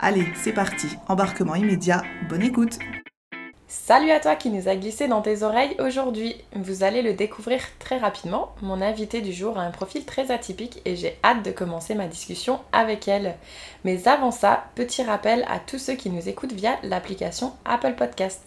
[0.00, 2.78] Allez, c'est parti, embarquement immédiat, bonne écoute
[3.68, 6.36] Salut à toi qui nous a glissé dans tes oreilles aujourd'hui.
[6.54, 8.54] Vous allez le découvrir très rapidement.
[8.60, 12.06] Mon invité du jour a un profil très atypique et j'ai hâte de commencer ma
[12.06, 13.36] discussion avec elle.
[13.84, 18.42] Mais avant ça, petit rappel à tous ceux qui nous écoutent via l'application Apple Podcast.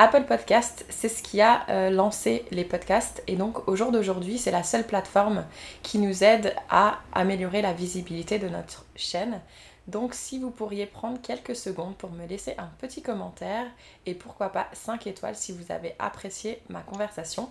[0.00, 4.38] Apple Podcast, c'est ce qui a euh, lancé les podcasts et donc au jour d'aujourd'hui,
[4.38, 5.44] c'est la seule plateforme
[5.82, 9.40] qui nous aide à améliorer la visibilité de notre chaîne.
[9.88, 13.66] Donc si vous pourriez prendre quelques secondes pour me laisser un petit commentaire
[14.04, 17.48] et pourquoi pas 5 étoiles si vous avez apprécié ma conversation.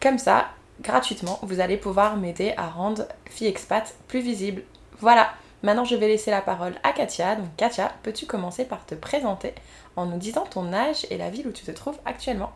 [0.00, 0.48] Comme ça,
[0.80, 4.62] gratuitement, vous allez pouvoir m'aider à rendre Fille Expat plus visible.
[5.00, 5.30] Voilà,
[5.62, 7.36] maintenant je vais laisser la parole à Katia.
[7.36, 9.54] Donc Katia, peux-tu commencer par te présenter
[9.94, 12.52] en nous disant ton âge et la ville où tu te trouves actuellement?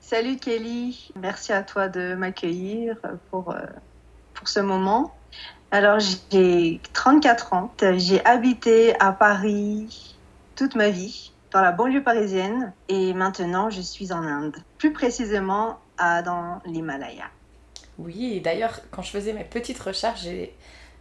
[0.00, 2.96] Salut Kelly, merci à toi de m'accueillir
[3.30, 3.64] pour, euh,
[4.34, 5.14] pour ce moment.
[5.72, 5.98] Alors,
[6.30, 7.72] j'ai 34 ans.
[7.96, 10.16] J'ai habité à Paris
[10.56, 12.72] toute ma vie, dans la banlieue parisienne.
[12.88, 14.56] Et maintenant, je suis en Inde.
[14.78, 17.26] Plus précisément, à, dans l'Himalaya.
[17.98, 20.54] Oui, d'ailleurs, quand je faisais mes petites recherches, j'ai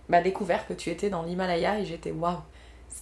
[0.10, 2.38] bah, découvert que tu étais dans l'Himalaya et j'étais waouh!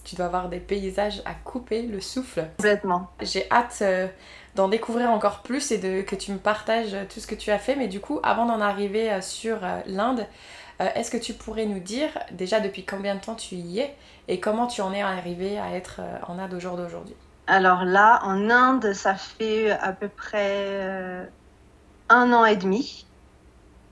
[0.04, 2.46] Tu dois avoir des paysages à couper le souffle.
[2.58, 3.08] Complètement.
[3.20, 4.06] J'ai hâte euh,
[4.54, 7.58] d'en découvrir encore plus et de, que tu me partages tout ce que tu as
[7.58, 7.74] fait.
[7.74, 10.26] Mais du coup, avant d'en arriver euh, sur euh, l'Inde,
[10.80, 13.96] euh, est-ce que tu pourrais nous dire déjà depuis combien de temps tu y es
[14.28, 17.16] et comment tu en es arrivé à être euh, en Inde au jour d'aujourd'hui?
[17.46, 21.24] Alors là, en Inde, ça fait à peu près euh,
[22.08, 23.06] un an et demi,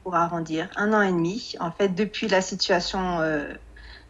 [0.04, 1.54] pour arrondir, un an et demi.
[1.58, 3.18] En fait, depuis la situation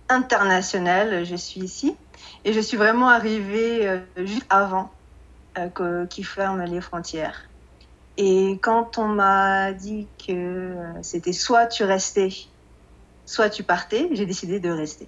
[0.09, 1.97] internationale, je suis ici.
[2.45, 4.91] Et je suis vraiment arrivée juste avant
[6.11, 7.49] qu'ils ferment les frontières.
[8.19, 12.29] Et quand on m'a dit que c'était soit tu restais
[13.27, 15.07] soit tu partais, j'ai décidé de rester.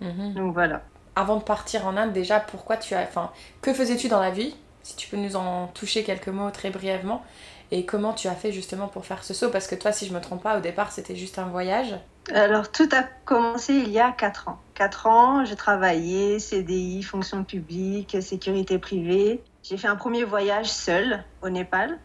[0.00, 0.34] Mhm.
[0.34, 0.82] Donc voilà.
[1.14, 3.02] Avant de partir en Inde, déjà, pourquoi tu as.
[3.02, 6.70] Enfin, que faisais-tu dans la vie Si tu peux nous en toucher quelques mots très
[6.70, 7.24] brièvement.
[7.70, 9.50] Et comment tu as fait justement pour faire ce saut?
[9.50, 11.94] Parce que toi, si je me trompe pas, au départ, c'était juste un voyage.
[12.32, 14.58] Alors, tout a commencé il y a 4 ans.
[14.74, 19.42] 4 ans, j'ai travaillé, CDI, fonction publique, sécurité privée.
[19.62, 21.98] J'ai fait un premier voyage seul au Népal.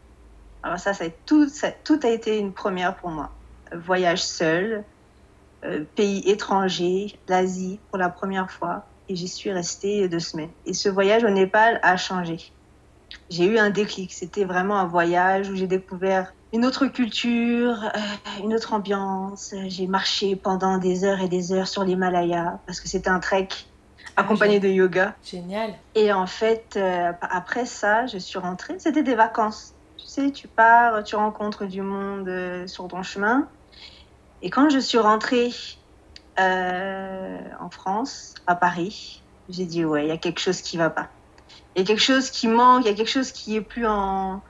[0.64, 3.32] Alors ça, ça a, tout, ça, tout a été une première pour moi.
[3.74, 4.84] Voyage seul,
[5.66, 8.86] euh, pays étranger, l'Asie pour la première fois.
[9.10, 10.52] Et j'y suis restée deux semaines.
[10.66, 12.52] Et ce voyage au Népal a changé.
[13.30, 14.14] J'ai eu un déclic.
[14.14, 19.54] C'était vraiment un voyage où j'ai découvert une autre culture, euh, une autre ambiance.
[19.68, 23.50] J'ai marché pendant des heures et des heures sur l'Himalaya parce que c'était un trek
[24.16, 25.16] ah, accompagné de yoga.
[25.24, 25.74] Génial.
[25.96, 28.76] Et en fait, euh, après ça, je suis rentrée.
[28.78, 29.74] C'était des vacances.
[29.98, 32.32] Tu sais, tu pars, tu rencontres du monde
[32.68, 33.48] sur ton chemin.
[34.42, 35.52] Et quand je suis rentrée
[36.40, 40.90] euh, en France, à Paris, j'ai dit ouais, il y a quelque chose qui va
[40.90, 41.10] pas.
[41.76, 43.86] Il y a quelque chose qui manque, il y a quelque chose qui est plus
[43.86, 44.42] en,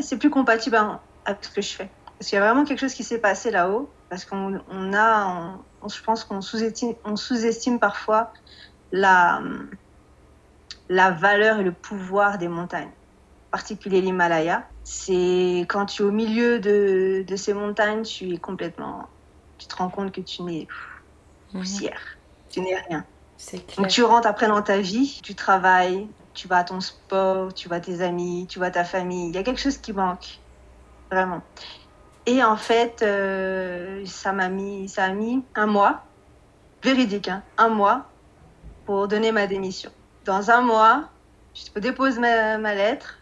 [0.00, 0.76] c'est plus compatible
[1.24, 1.90] avec ce que je fais.
[2.18, 5.58] Parce qu'il y a vraiment quelque chose qui s'est passé là-haut, parce qu'on on a,
[5.88, 8.32] je pense qu'on sous-estime, sous-estime parfois
[8.92, 9.42] la,
[10.88, 12.92] la valeur et le pouvoir des montagnes,
[13.48, 14.66] en particulier l'Himalaya.
[14.84, 19.08] C'est quand tu es au milieu de ces montagnes, tu es complètement
[19.58, 20.66] tu te rends compte que tu n'es
[21.52, 21.60] mhm.
[21.60, 22.00] poussière,
[22.50, 23.04] tu n'es rien.
[23.76, 27.68] Donc tu rentres après dans ta vie, tu travailles, tu vas à ton sport, tu
[27.68, 29.28] vois tes amis, tu vois ta famille.
[29.28, 30.38] Il y a quelque chose qui manque,
[31.10, 31.42] vraiment.
[32.24, 36.04] Et en fait, euh, ça m'a mis, ça a mis un mois,
[36.82, 38.06] véridique, hein, un mois,
[38.84, 39.90] pour donner ma démission.
[40.24, 41.08] Dans un mois,
[41.54, 43.18] je dépose ma, ma lettre,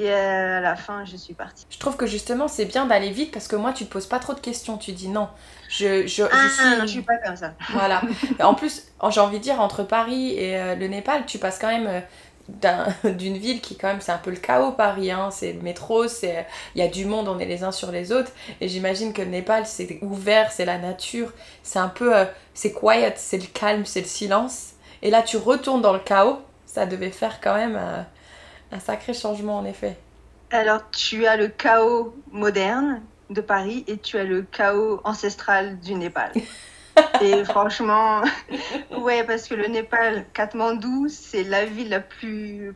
[0.00, 1.66] et à la fin, je suis partie.
[1.70, 4.18] Je trouve que justement, c'est bien d'aller vite parce que moi, tu te poses pas
[4.18, 4.76] trop de questions.
[4.78, 5.28] Tu dis non,
[5.68, 6.80] je, je, ah, suis...
[6.82, 7.52] je suis pas comme ça.
[7.70, 8.02] Voilà.
[8.40, 11.68] en plus, j'ai envie de dire, entre Paris et euh, le Népal, tu passes quand
[11.68, 12.02] même
[13.04, 15.30] d'une ville qui quand même c'est un peu le chaos Paris hein.
[15.30, 18.12] c'est le métro c'est il y a du monde on est les uns sur les
[18.12, 21.32] autres et j'imagine que le Népal c'est ouvert c'est la nature
[21.62, 22.24] c'est un peu euh,
[22.54, 24.70] c'est quiet c'est le calme c'est le silence
[25.02, 28.02] et là tu retournes dans le chaos ça devait faire quand même euh,
[28.72, 29.96] un sacré changement en effet
[30.50, 35.94] alors tu as le chaos moderne de Paris et tu as le chaos ancestral du
[35.94, 36.32] Népal
[37.22, 38.22] Et franchement,
[38.98, 42.74] ouais, parce que le Népal, Katmandou, c'est la ville la plus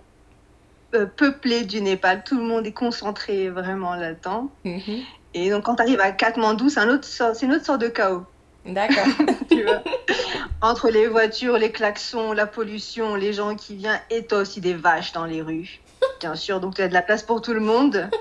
[0.95, 2.23] euh, peuplée du Népal.
[2.25, 4.51] Tout le monde est concentré vraiment là-dedans.
[4.65, 5.03] Mhm.
[5.35, 7.09] Et donc, quand tu arrives à Katmandou, c'est un autre
[7.43, 8.25] une autre sorte de chaos.
[8.65, 9.07] D'accord.
[10.63, 14.75] Entre les voitures, les klaxons, la pollution, les gens qui viennent, et toi aussi des
[14.75, 15.81] vaches dans les rues.
[16.21, 18.09] Bien sûr, donc tu as de la place pour tout le monde.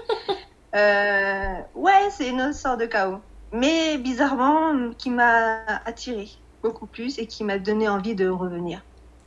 [0.76, 3.22] Euh, ouais, c'est une autre sorte de chaos
[3.54, 6.30] mais bizarrement, qui m'a attiré
[6.62, 8.82] beaucoup plus et qui m'a donné envie de revenir.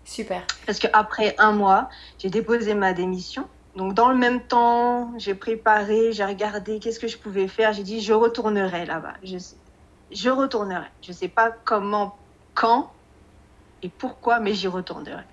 [0.04, 0.44] Super.
[0.66, 3.48] Parce qu'après un mois, j'ai déposé ma démission.
[3.76, 7.72] Donc dans le même temps, j'ai préparé, j'ai regardé qu'est-ce que je pouvais faire.
[7.72, 9.14] J'ai dit, je retournerai là-bas.
[9.22, 9.38] Je,
[10.10, 10.86] je retournerai.
[11.02, 12.18] Je ne sais pas comment,
[12.54, 12.92] quand
[13.82, 15.24] et pourquoi, mais j'y retournerai.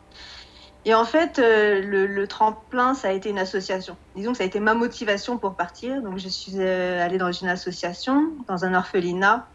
[0.86, 3.96] Et en fait, euh, le, tremplin, ça a été une association.
[4.16, 6.02] Disons que ça a été ma motivation pour partir.
[6.02, 9.48] Donc, je suis euh, allée dans une association, dans un orphelinat,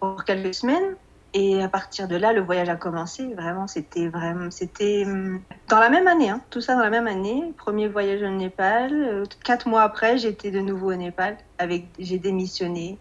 [0.00, 0.96] pour quelques semaines.
[1.34, 3.32] Et à partir de là, le voyage a commencé.
[3.34, 6.42] Vraiment, c'était vraiment, c'était hum, dans la même année, hein.
[6.50, 7.54] tout ça dans la même année.
[7.56, 8.92] Premier voyage au Népal.
[8.92, 11.38] Euh, quatre mois après, j'étais de nouveau au Népal.
[11.58, 12.98] Avec, j'ai démissionné,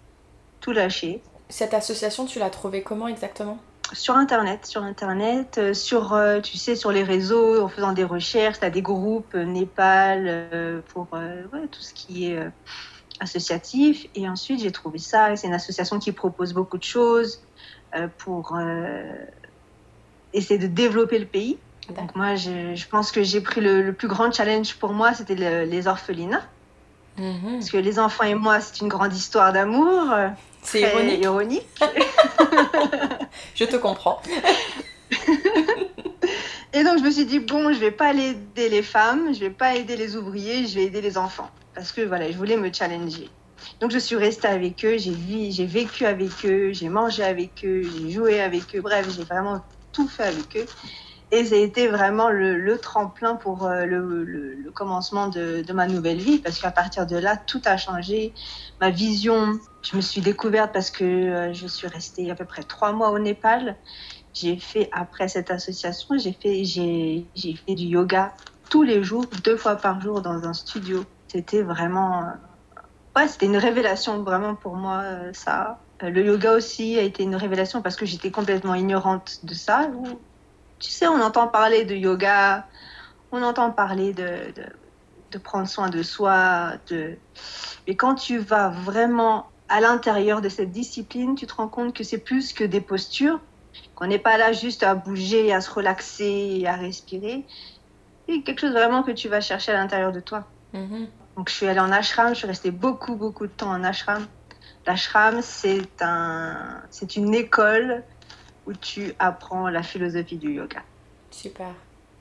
[0.62, 1.22] tout lâché.
[1.50, 3.58] Cette association, tu l'as trouvée comment exactement?
[3.94, 8.04] Sur Internet, sur Internet, euh, sur, euh, tu sais, sur les réseaux, en faisant des
[8.04, 11.08] recherches, tu as des groupes euh, Népal pour
[11.72, 12.40] tout ce qui est
[13.20, 14.08] associatif.
[14.16, 15.36] Et ensuite, j'ai trouvé ça.
[15.36, 17.42] C'est une association qui propose beaucoup de choses
[18.18, 18.58] pour
[20.34, 21.58] essayer de développer le pays.
[21.96, 25.36] Donc moi, je, pense que j'ai pris le, plus grand challenge pour moi, c'était
[25.66, 26.46] les orphelinats.
[27.18, 27.54] Mhm.
[27.54, 30.14] Parce que les enfants et moi, c'est une grande histoire d'amour.
[30.62, 30.82] C'est
[31.20, 31.68] ironique.
[33.62, 34.22] je te comprends.
[36.74, 39.52] Et donc je me suis dit bon, je vais pas aider les femmes, je vais
[39.52, 42.74] pas aider les ouvriers, je vais aider les enfants parce que voilà, je voulais me
[42.74, 43.30] challenger.
[43.80, 47.84] Donc je suis restée avec eux, j'ai j'ai vécu avec eux, j'ai mangé avec eux,
[47.84, 48.82] j'ai joué avec eux.
[48.82, 50.66] Bref, j'ai vraiment tout fait avec eux.
[51.34, 56.40] Et ça a été vraiment le, tremplin pour euh, le, commencement de, ma nouvelle vie,
[56.40, 58.34] parce qu'à partir de là, tout a changé.
[58.82, 62.64] Ma vision, je me suis découverte parce que euh, je suis restée à peu près
[62.64, 63.78] trois mois au Népal.
[64.34, 68.34] J'ai fait, après cette association, j'ai fait, fait du yoga
[68.70, 71.06] tous les jours, deux fois par jour dans un studio.
[71.30, 72.24] C'était vraiment...
[72.24, 72.26] Euh,
[73.16, 75.80] ouais, c'était une révélation vraiment pour moi, ça.
[76.02, 79.90] Le yoga aussi a été une révélation parce que j'étais complètement ignorante de ça
[80.82, 82.68] tu sais, on entend parler de yoga,
[83.32, 84.54] on entend parler de,
[85.32, 87.16] de, prendre soin de soi, de...
[87.88, 92.04] mais quand tu vas vraiment à l'intérieur de cette discipline, tu te rends compte que
[92.04, 93.40] c'est plus que des postures,
[93.96, 97.46] qu'on n'est pas là juste à bouger, à se relaxer, à respirer.
[98.28, 100.46] C'est quelque chose vraiment que tu vas chercher à l'intérieur de toi.
[100.74, 101.08] Mm-hmm.
[101.38, 104.26] Donc je suis allée en ashram, je suis restée beaucoup, beaucoup de temps en ashram.
[104.86, 108.04] L'ashram, c'est un, c'est une école
[108.66, 110.84] où tu apprends la philosophie du yoga.
[111.30, 111.74] Super.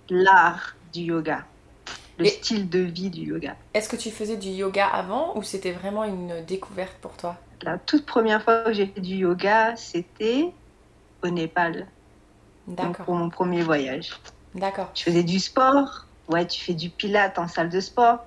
[0.08, 1.44] L'art du yoga.
[2.18, 3.56] Le style de vie du yoga.
[3.72, 7.36] Est-ce que tu faisais du yoga avant ou c'était vraiment une découverte pour toi?
[7.62, 10.52] La toute première fois que j'ai fait du yoga, c'était
[11.22, 11.86] au Népal.
[12.66, 13.06] D'accord.
[13.06, 14.18] Pour mon premier voyage.
[14.54, 14.90] D'accord.
[14.94, 16.06] Je faisais du sport.
[16.28, 18.18] Ouais, tu fais du pilate en salle de sport.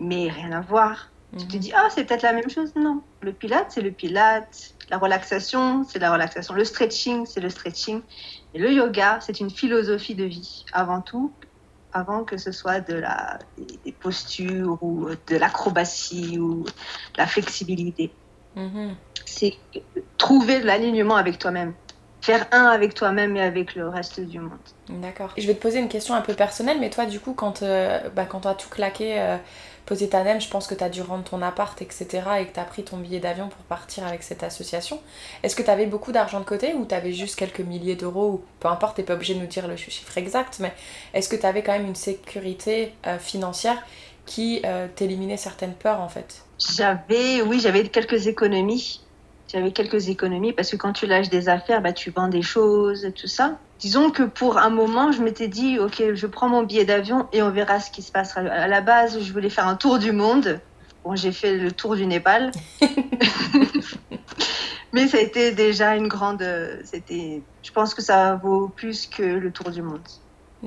[0.00, 1.08] Mais rien à voir.
[1.38, 1.60] Tu te mhm.
[1.60, 2.74] dis, ah, c'est peut-être la même chose.
[2.76, 3.00] Non.
[3.20, 4.74] Le pilate, c'est le pilate.
[4.90, 6.54] La relaxation, c'est la relaxation.
[6.54, 8.02] Le stretching, c'est le stretching.
[8.54, 11.32] Et le yoga, c'est une philosophie de vie, avant tout,
[11.94, 13.38] avant que ce soit de la,
[13.84, 16.66] des, postures ou de l'acrobatie ou
[17.16, 18.12] la flexibilité.
[18.56, 18.90] Mm-hmm.
[19.24, 19.54] C'est
[20.18, 21.72] trouver l'alignement avec toi-même.
[22.20, 24.52] Faire un avec toi-même et avec le reste du monde.
[24.88, 25.32] D'accord.
[25.36, 27.98] Je vais te poser une question un peu personnelle, mais toi, du coup, quand, euh,
[28.14, 29.38] bah, quand tu as tout claqué, euh,
[29.86, 32.06] posé ta NEM, je pense que tu as dû rendre ton appart, etc.
[32.40, 35.00] et que tu as pris ton billet d'avion pour partir avec cette association.
[35.42, 38.30] Est-ce que tu avais beaucoup d'argent de côté ou tu avais juste quelques milliers d'euros
[38.30, 40.72] ou peu importe, tu pas obligé de nous dire le chiffre exact, mais
[41.14, 43.82] est-ce que tu avais quand même une sécurité euh, financière
[44.24, 46.44] qui euh, t'éliminait certaines peurs en fait?
[46.58, 49.00] J'avais, oui, j'avais quelques économies.
[49.52, 53.10] J'avais quelques économies parce que quand tu lâches des affaires, bah, tu vends des choses,
[53.14, 56.84] tout ça disons que pour un moment, je m'étais dit, ok, je prends mon billet
[56.84, 58.42] d'avion et on verra ce qui se passera.
[58.42, 60.60] À la base, je voulais faire un tour du monde.
[61.02, 62.52] Bon, j'ai fait le tour du Népal.
[64.92, 66.46] Mais ça a été déjà une grande.
[66.84, 67.42] C'était.
[67.64, 69.98] Je pense que ça vaut plus que le tour du monde.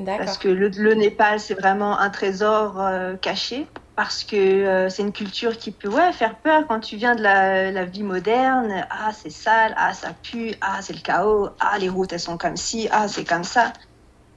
[0.06, 3.66] Parce que le, le Népal, c'est vraiment un trésor euh, caché.
[3.96, 7.86] Parce que euh, c'est une culture qui peut faire peur quand tu viens de la,
[7.86, 8.86] vie moderne.
[8.90, 12.38] Ah, c'est sale, ah, ça pue, ah, c'est le chaos, ah, les routes, elles sont
[12.38, 13.72] comme ci, ah, c'est comme ça.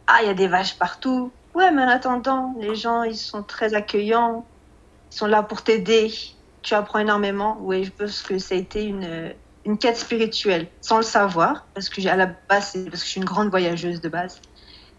[0.07, 1.33] Ah, il y a des vaches partout.
[1.55, 4.47] Ouais, mais en attendant, les gens, ils sont très accueillants.
[5.11, 6.12] Ils sont là pour t'aider.
[6.62, 7.59] Tu apprends énormément.
[7.61, 9.35] Oui, je pense que ça a été une,
[9.65, 11.67] une quête spirituelle, sans le savoir.
[11.75, 14.41] Parce que à la base, parce que je suis une grande voyageuse de base.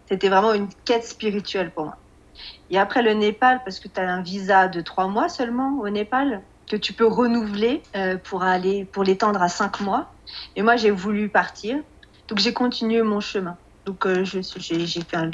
[0.09, 1.97] C'était vraiment une quête spirituelle pour moi.
[2.69, 5.89] Et après le Népal, parce que tu as un visa de trois mois seulement au
[5.89, 10.13] Népal, que tu peux renouveler euh, pour aller pour l'étendre à cinq mois.
[10.55, 11.77] Et moi, j'ai voulu partir,
[12.27, 13.57] donc j'ai continué mon chemin.
[13.85, 14.43] Donc euh, j'ai
[15.01, 15.31] fait un,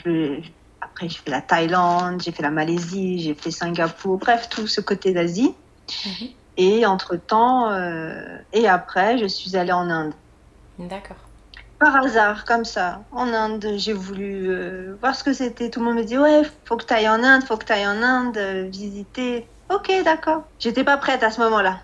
[0.80, 4.80] après j'ai fait la Thaïlande, j'ai fait la Malaisie, j'ai fait Singapour, bref tout ce
[4.80, 5.54] côté d'Asie.
[6.06, 6.27] Mhm.
[6.58, 10.13] Et entre temps, euh, et après, je suis allée en Inde.
[10.80, 11.18] D'accord
[11.79, 15.70] par hasard, comme ça, en Inde, j'ai voulu euh, voir ce que c'était.
[15.70, 17.74] Tout le monde me dit Ouais, faut que tu ailles en Inde, faut que tu
[17.74, 19.48] ailles en Inde, euh, visiter.
[19.70, 20.44] Ok, d'accord.
[20.60, 21.82] J'étais pas prête à ce moment-là.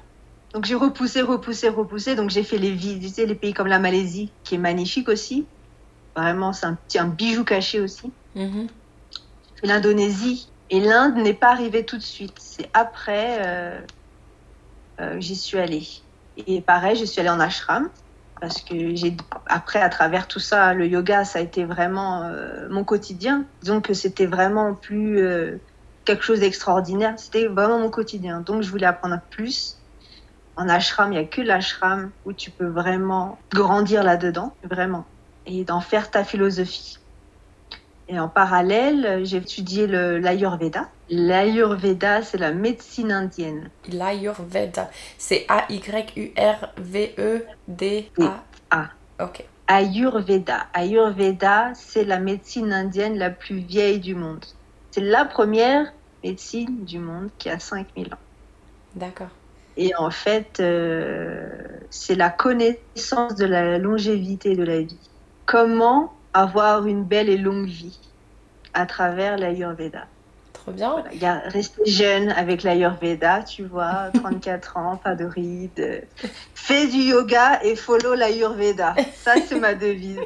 [0.54, 2.16] Donc j'ai repoussé, repoussé, repoussé.
[2.16, 5.46] Donc j'ai fait les, visiter les pays comme la Malaisie, qui est magnifique aussi.
[6.16, 8.12] Vraiment, c'est un petit un bijou caché aussi.
[8.36, 8.68] Mm
[9.64, 10.48] L'Indonésie.
[10.72, 12.34] Et l'Inde n'est pas arrivée tout de suite.
[12.40, 13.42] C'est après,
[15.02, 15.88] euh, j'y suis allée.
[16.38, 17.90] Et pareil, je suis allée en ashram
[18.42, 22.68] parce que j'ai après à travers tout ça le yoga ça a été vraiment euh,
[22.70, 23.46] mon quotidien.
[23.64, 25.58] Donc c'était vraiment plus euh,
[26.04, 27.14] quelque chose d'extraordinaire.
[27.18, 28.42] C'était vraiment mon quotidien.
[28.42, 29.78] Donc je voulais apprendre plus.
[30.58, 35.06] En ashram il n'y a que l'ashram où tu peux vraiment grandir là dedans vraiment.
[35.46, 36.98] Et d'en faire ta philosophie
[38.12, 40.90] et en parallèle, j'ai étudié l'Ayurveda.
[41.10, 43.70] L'Ayurveda, c'est la médecine indienne.
[43.90, 46.34] L'Ayurveda, c'est A-Y-U-R-V-E-D-A.
[48.70, 48.90] A.
[49.24, 49.46] Ok.
[49.68, 50.68] Ayurveda.
[50.74, 54.44] Ayurveda, c'est la médecine indienne la plus vieille du monde.
[54.92, 58.18] C'est la première médecine du monde qui a 5000 ans.
[58.94, 59.30] D'accord.
[59.78, 61.48] Et en fait, euh,
[61.90, 65.00] c'est la connaissance de la longévité de la vie.
[65.46, 68.00] Comment avoir une belle et longue vie
[68.74, 70.08] à travers l'Ayurveda.
[70.62, 71.04] Trop bien.
[71.46, 76.06] rester jeune avec l'Ayurveda, tu vois, 34 ans, pas de rides.
[76.54, 78.94] Fais du yoga et follow l'Ayurveda.
[79.24, 80.20] Ça, c'est ma devise.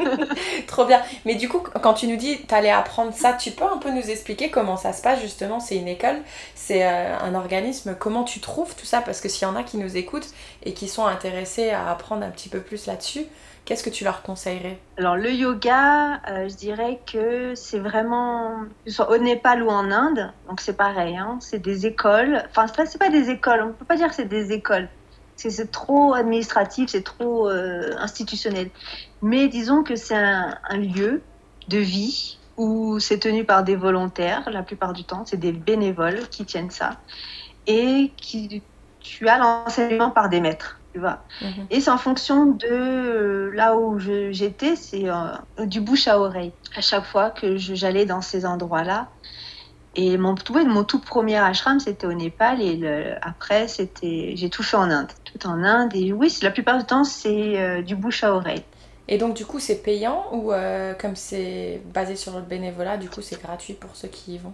[0.66, 1.02] Trop bien.
[1.26, 3.90] Mais du coup, quand tu nous dis tu allais apprendre ça, tu peux un peu
[3.90, 5.60] nous expliquer comment ça se passe justement?
[5.60, 6.16] C'est une école,
[6.54, 7.94] c'est euh, un organisme.
[7.98, 9.02] Comment tu trouves tout ça?
[9.02, 10.30] Parce que s'il y en a qui nous écoutent
[10.64, 13.26] et qui sont intéressés à apprendre un petit peu plus là-dessus,
[13.66, 14.78] Qu'est-ce que tu leur conseillerais?
[14.96, 20.32] Alors le yoga, euh, je dirais que c'est vraiment, soit au Népal ou en Inde,
[20.48, 22.44] donc c'est pareil, hein, c'est des écoles.
[22.48, 24.88] Enfin, c'est pas des écoles, on peut pas dire que c'est des écoles.
[25.34, 28.70] C'est trop administratif, c'est trop euh, institutionnel.
[29.20, 31.20] Mais disons que c'est un, un lieu
[31.66, 36.28] de vie où c'est tenu par des volontaires la plupart du temps, c'est des bénévoles
[36.30, 37.00] qui tiennent ça
[37.66, 38.62] et qui
[39.00, 40.80] tu as l'enseignement par des maîtres.
[40.98, 41.66] Mhm.
[41.70, 46.52] Et c'est en fonction de euh, là où j'étais, c'est euh, du bouche à oreille.
[46.76, 49.08] À chaque fois que j'allais dans ces endroits-là.
[49.94, 50.34] Et mon,
[50.66, 52.60] mon tout premier ashram, c'était au Népal.
[52.60, 52.80] Et
[53.22, 55.08] après, c'était, j'ai tout fait en Inde.
[55.24, 55.94] Tout en Inde.
[55.94, 58.62] Et oui, la plupart du temps, c'est euh, du bouche à oreille.
[59.08, 60.52] Et donc, du coup, c'est payant ou
[61.00, 64.52] comme c'est basé sur le bénévolat, du coup, c'est gratuit pour ceux qui y vont?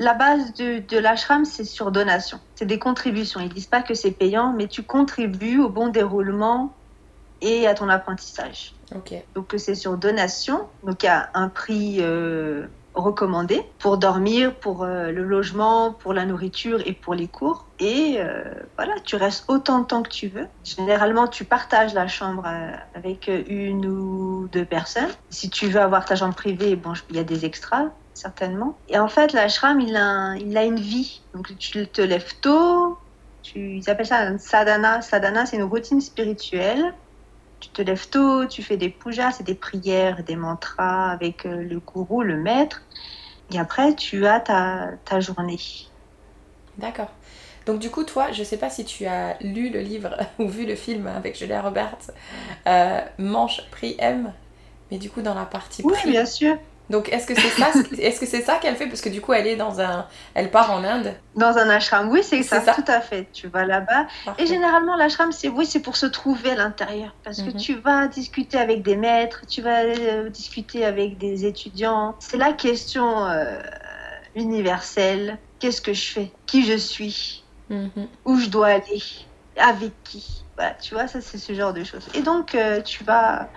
[0.00, 2.40] La base de, de l'ashram, c'est sur donation.
[2.54, 3.38] C'est des contributions.
[3.38, 6.74] Ils disent pas que c'est payant, mais tu contribues au bon déroulement
[7.42, 8.74] et à ton apprentissage.
[9.34, 10.66] Donc c'est sur donation.
[10.84, 16.14] Donc il y a un prix euh, recommandé pour dormir, pour euh, le logement, pour
[16.14, 17.66] la nourriture et pour les cours.
[17.78, 18.42] Et euh,
[18.76, 20.46] voilà, tu restes autant de temps que tu veux.
[20.64, 22.48] Généralement, tu partages la chambre
[22.94, 25.10] avec une ou deux personnes.
[25.28, 28.76] Si tu veux avoir ta chambre privée, bon, il y a des extras certainement.
[28.88, 31.22] Et en fait, l'ashram, il a, il a une vie.
[31.34, 32.98] Donc, tu te lèves tôt,
[33.42, 35.02] tu, ils appellent ça un sadhana.
[35.02, 36.94] Sadhana, c'est une routine spirituelle.
[37.60, 41.62] Tu te lèves tôt, tu fais des pujas, c'est des prières, des mantras avec euh,
[41.62, 42.82] le gourou, le maître.
[43.52, 45.58] Et après, tu as ta, ta journée.
[46.78, 47.10] D'accord.
[47.66, 50.64] Donc du coup, toi, je sais pas si tu as lu le livre ou vu
[50.66, 52.10] le film avec Julia Roberts,
[52.66, 54.32] euh, Manche, Prix M,
[54.90, 56.56] mais du coup dans la partie Oui, bien sûr.
[56.90, 58.88] Donc est-ce que c'est ça, est-ce que c'est ça qu'elle fait?
[58.88, 61.14] Parce que du coup elle est dans un, elle part en Inde.
[61.36, 63.28] Dans un ashram, oui c'est ça, tout à fait.
[63.32, 64.06] Tu vas là-bas
[64.38, 67.56] et généralement l'ashram c'est oui c'est pour se trouver à l'intérieur parce que mhm.
[67.56, 72.16] tu vas discuter avec des maîtres, tu vas euh, discuter avec des étudiants.
[72.18, 73.62] C'est la question euh,
[74.34, 75.38] universelle.
[75.60, 76.32] Qu'est-ce que je fais?
[76.46, 77.44] Qui je suis?
[77.68, 78.08] Mhm.
[78.24, 79.02] Où je dois aller?
[79.56, 80.42] Avec qui?
[80.82, 82.08] Tu vois ça c'est ce genre de choses.
[82.14, 83.48] Et donc euh, tu vas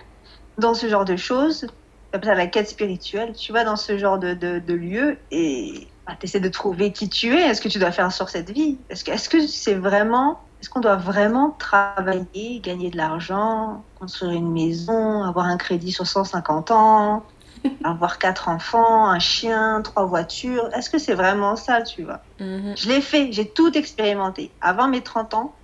[0.56, 1.66] dans ce genre de choses
[2.14, 3.32] comme ça la quête spirituelle.
[3.32, 6.92] Tu vas dans ce genre de, de, de lieu et bah, tu essaies de trouver
[6.92, 7.40] qui tu es.
[7.40, 8.78] Est-ce que tu dois faire sur cette vie?
[8.88, 14.30] Est-ce que est-ce que c'est vraiment est-ce qu'on doit vraiment travailler, gagner de l'argent, construire
[14.30, 17.26] une maison, avoir un crédit sur 150 ans,
[17.84, 20.72] avoir quatre enfants, un chien, trois voitures?
[20.72, 22.20] Est-ce que c'est vraiment ça, tu vois?
[22.38, 22.76] Mhm.
[22.76, 24.52] Je l'ai fait, j'ai tout expérimenté.
[24.60, 25.56] Avant mes 30 ans,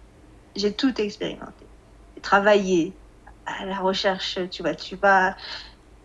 [0.57, 1.71] j'ai tout expérimenté.
[2.17, 2.93] J'ai travaillé
[3.47, 5.37] à la recherche, tu vois, tu vas...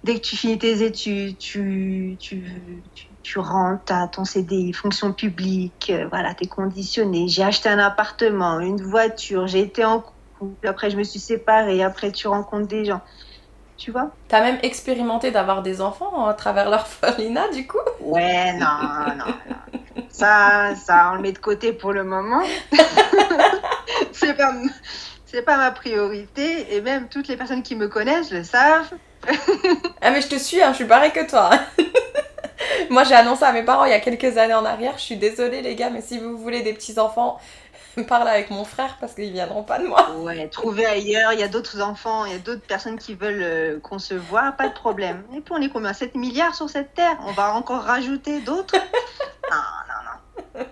[0.05, 2.43] Dès que tu finis tes études, tu, tu,
[2.93, 7.27] tu, tu rentres à ton CDI, fonction publique, euh, voilà, t'es conditionné.
[7.27, 10.03] J'ai acheté un appartement, une voiture, j'ai été en
[10.38, 13.01] couple, après je me suis séparée, après tu rencontres des gens.
[13.77, 14.12] Tu vois?
[14.27, 17.79] T'as même expérimenté d'avoir des enfants à travers l'orphelinat, du coup?
[18.00, 18.77] Ouais, non,
[19.17, 20.03] non, non.
[20.09, 22.43] Ça, ça, on le met de côté pour le moment.
[24.12, 24.53] c'est pas,
[25.25, 26.75] c'est pas ma priorité.
[26.75, 28.93] Et même toutes les personnes qui me connaissent le savent.
[30.01, 31.50] Ah mais je te suis, hein, je suis pareil que toi.
[32.89, 35.17] Moi j'ai annoncé à mes parents il y a quelques années en arrière, je suis
[35.17, 37.39] désolée les gars, mais si vous voulez des petits-enfants,
[38.08, 40.12] parlez avec mon frère parce qu'ils viendront pas de moi.
[40.17, 41.34] Ouais, trouver ailleurs.
[41.34, 44.67] Il y a d'autres enfants, il y a d'autres personnes qui veulent euh, concevoir, pas
[44.67, 45.24] de problème.
[45.36, 45.94] Et puis on est combien?
[45.94, 47.17] 7 milliards sur cette terre?
[47.25, 48.75] On va encore rajouter d'autres?
[49.51, 50.65] Non, non, non.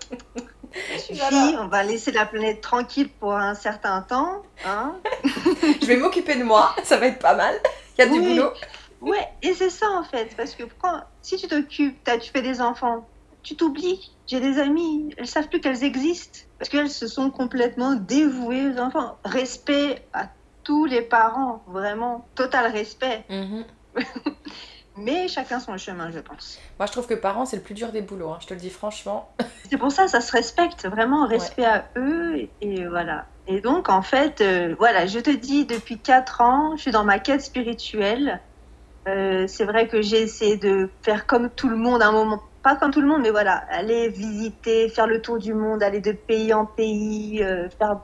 [0.92, 1.18] Ça suffit.
[1.18, 1.62] Voilà.
[1.62, 4.42] On va laisser la planète tranquille pour un certain temps.
[4.66, 7.54] Hein Je vais m'occuper de moi, ça va être pas mal.
[7.96, 8.34] Il y a du Oui.
[8.34, 8.50] boulot.
[9.00, 12.42] Ouais, et c'est ça en fait, parce que quand, si tu t'occupes, t'as- tu fais
[12.42, 13.10] des enfants,
[13.42, 14.00] tu t'oublies.
[14.26, 18.78] J'ai des amies, elles savent plus qu'elles existent, parce qu'elles se sont complètement dévouées aux
[18.78, 19.18] enfants.
[19.24, 20.30] Respect à
[20.62, 23.26] tous les parents, vraiment, total respect.
[23.28, 23.66] Mhm.
[24.96, 26.58] Mais chacun son chemin, je pense.
[26.78, 28.60] Moi je trouve que parents c'est le plus dur des boulots, hein, je te le
[28.60, 29.32] dis franchement.
[29.70, 33.24] C'est pour ça, ça se respecte, vraiment, respect à eux, et, et voilà.
[33.46, 37.04] Et donc, en fait, euh, voilà, je te dis, depuis 4 ans, je suis dans
[37.04, 38.40] ma quête spirituelle.
[39.06, 42.42] Euh, c'est vrai que j'ai essayé de faire comme tout le monde à un moment,
[42.62, 46.00] pas comme tout le monde, mais voilà, aller visiter, faire le tour du monde, aller
[46.00, 48.00] de pays en pays, euh, faire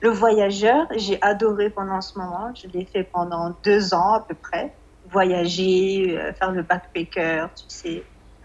[0.00, 0.86] le voyageur.
[0.94, 4.72] J'ai adoré pendant ce moment, je l'ai fait pendant deux ans à peu près.
[5.14, 8.02] Voyager, euh, faire le backpacker, tu sais,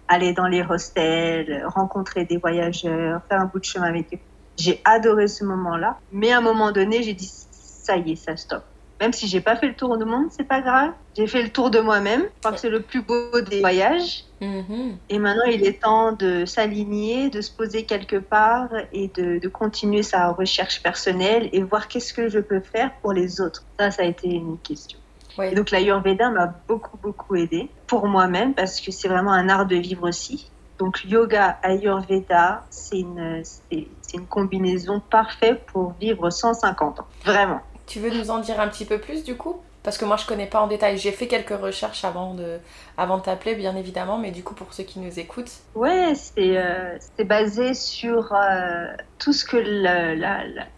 [0.08, 4.20] aller dans les hostels, rencontrer des voyageurs, faire un bout de chemin avec eux.
[4.56, 8.38] J'ai adoré ce moment-là, mais à un moment donné, j'ai dit ça y est, ça
[8.38, 8.64] stop.
[9.00, 10.92] Même si j'ai pas fait le tour du monde, c'est pas grave.
[11.16, 12.24] J'ai fait le tour de moi-même.
[12.24, 14.26] Je crois que c'est le plus beau des voyages.
[14.42, 14.98] Mhm.
[15.10, 19.48] Et maintenant, il est temps de s'aligner, de se poser quelque part et de, de
[19.48, 23.64] continuer sa recherche personnelle et voir qu'est-ce que je peux faire pour les autres.
[23.80, 25.00] Ça, ça a été une question.
[25.40, 25.52] Ouais.
[25.52, 29.66] Et donc l'Ayurveda m'a beaucoup, beaucoup aidé pour moi-même parce que c'est vraiment un art
[29.66, 30.52] de vivre aussi.
[30.78, 37.08] Donc yoga, Ayurveda, c'est une, une combinaison parfaite pour vivre 150 ans.
[37.26, 37.60] Vraiment.
[37.88, 39.62] Tu veux nous en dire un petit peu plus du coup?
[39.82, 40.98] Parce que moi je connais pas en détail.
[40.98, 42.60] J'ai fait quelques recherches avant de,
[42.98, 45.52] avant de t'appeler bien évidemment, mais du coup pour ceux qui nous écoutent.
[45.74, 48.88] Ouais, c'est euh, c'est basé sur euh,
[49.20, 50.16] tout ce que la-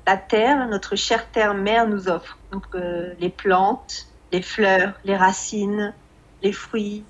[0.08, 2.38] la terre, notre chère terre-mère nous offre.
[2.52, 5.96] Donc euh, les plantes, les fleurs, les racines,
[6.42, 7.08] les fruits,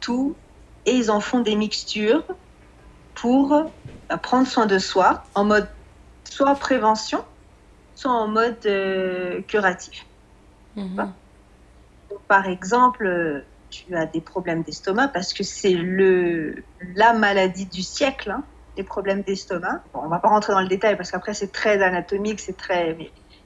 [0.00, 0.36] tout.
[0.84, 2.24] Et ils en font des mixtures
[3.14, 5.68] pour euh, prendre soin de soi en mode
[6.28, 7.24] soit prévention,
[7.94, 10.06] soit en mode euh, curatif.
[10.76, 11.14] Mhm.
[12.10, 17.82] Donc, par exemple, tu as des problèmes d'estomac parce que c'est le la maladie du
[17.82, 18.44] siècle, hein,
[18.76, 19.84] les problèmes d'estomac.
[19.92, 22.96] Bon, on va pas rentrer dans le détail parce qu'après c'est très anatomique, c'est très.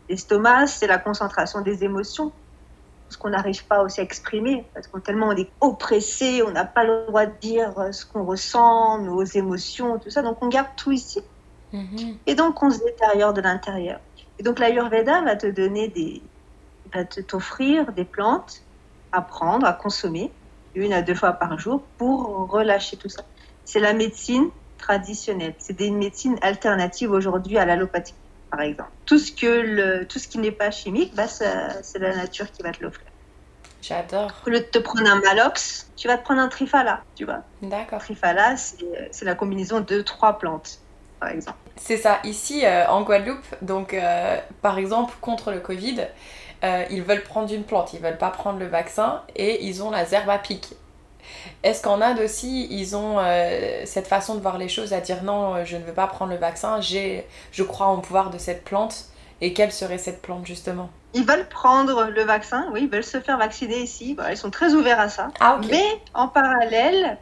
[0.08, 2.32] L'estomac, c'est la concentration des émotions,
[3.08, 6.64] ce qu'on n'arrive pas aussi à exprimer parce qu'on tellement on est oppressé, on n'a
[6.64, 10.22] pas le droit de dire euh, ce qu'on ressent, nos émotions, tout ça.
[10.22, 11.20] Donc on garde tout ici.
[11.72, 12.18] Mhm.
[12.26, 14.00] Et donc, on se détériore de l'intérieur.
[14.38, 16.22] Et donc, l'Ayurveda va te donner des.
[16.94, 18.62] va te- t'offrir des plantes
[19.12, 20.32] à prendre, à consommer,
[20.74, 23.24] une à deux fois par jour pour relâcher tout ça.
[23.64, 25.54] C'est la médecine traditionnelle.
[25.58, 28.14] C'est des médecines alternatives aujourd'hui à l'allopathie,
[28.50, 28.90] par exemple.
[29.04, 32.62] Tout ce, que le, tout ce qui n'est pas chimique, bah, c'est la nature qui
[32.62, 33.06] va te l'offrir.
[33.82, 34.32] J'adore.
[34.46, 37.42] Au lieu de te prendre un malox, tu vas te prendre un trifala, tu vois.
[37.62, 38.00] D'accord.
[38.00, 40.80] Trifala, c'est la combinaison de trois plantes,
[41.20, 41.58] par exemple.
[41.76, 46.06] C'est ça, ici euh, en Guadeloupe, donc euh, par exemple contre le Covid,
[46.64, 49.90] euh, ils veulent prendre une plante, ils veulent pas prendre le vaccin et ils ont
[49.90, 50.74] la zerbe à pic.
[51.62, 55.22] Est-ce qu'en Inde aussi, ils ont euh, cette façon de voir les choses, à dire
[55.22, 58.38] non, euh, je ne veux pas prendre le vaccin, j'ai, je crois en pouvoir de
[58.38, 59.06] cette plante,
[59.40, 60.90] et quelle serait cette plante justement?
[61.14, 64.14] Ils veulent prendre le vaccin, oui, ils veulent se faire vacciner ici.
[64.14, 65.28] Voilà, ils sont très ouverts à ça.
[65.40, 65.58] Ah.
[65.68, 67.16] Mais en parallèle,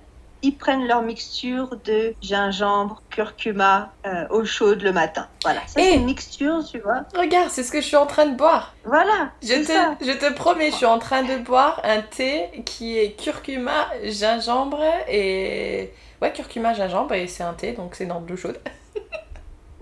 [0.44, 5.26] ils prennent leur mixture de gingembre, curcuma, euh, eau chaude le matin.
[5.42, 7.02] Voilà, ça c'est Et- une mixture, tu vois.
[7.16, 8.74] Regarde, c'est ce que je suis en train de boire.
[8.84, 9.96] Voilà, Je c'est ça.
[9.98, 13.88] te, je te promets, je suis en train de boire un thé qui est curcuma,
[14.04, 15.92] gingembre et...
[16.22, 18.60] Ouais, curcuma, gingembre et c'est un thé, donc c'est dans de l'eau chaude.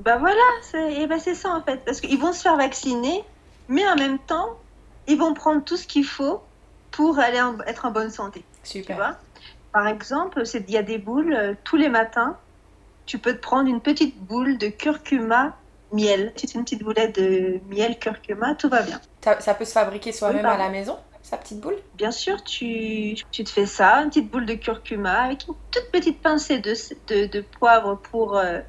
[0.00, 1.76] Bah voilà, c'est eh ben c'est ça en fait.
[1.84, 3.22] Parce qu'ils vont se faire vacciner,
[3.68, 4.48] mais en même temps,
[5.06, 6.42] ils vont prendre tout ce qu'il faut
[6.90, 8.42] pour aller en- être en bonne santé.
[8.64, 8.96] Tu Super.
[8.96, 9.16] vois?
[9.72, 12.36] Par exemple, c'est- il y a des boules euh, tous les matins.
[13.06, 15.56] Tu peux te prendre une petite boule de curcuma
[15.92, 16.32] miel.
[16.36, 19.00] Fais une petite boulette de miel curcuma, tout va bien.
[19.24, 21.76] Ça, ça peut se fabriquer soi-même à la maison, sa petite boule?
[21.94, 25.90] Bien sûr, tu, tu te fais ça, une petite boule de curcuma avec une toute
[25.92, 26.74] petite pincée de,
[27.08, 28.60] de, de poivre pour euh,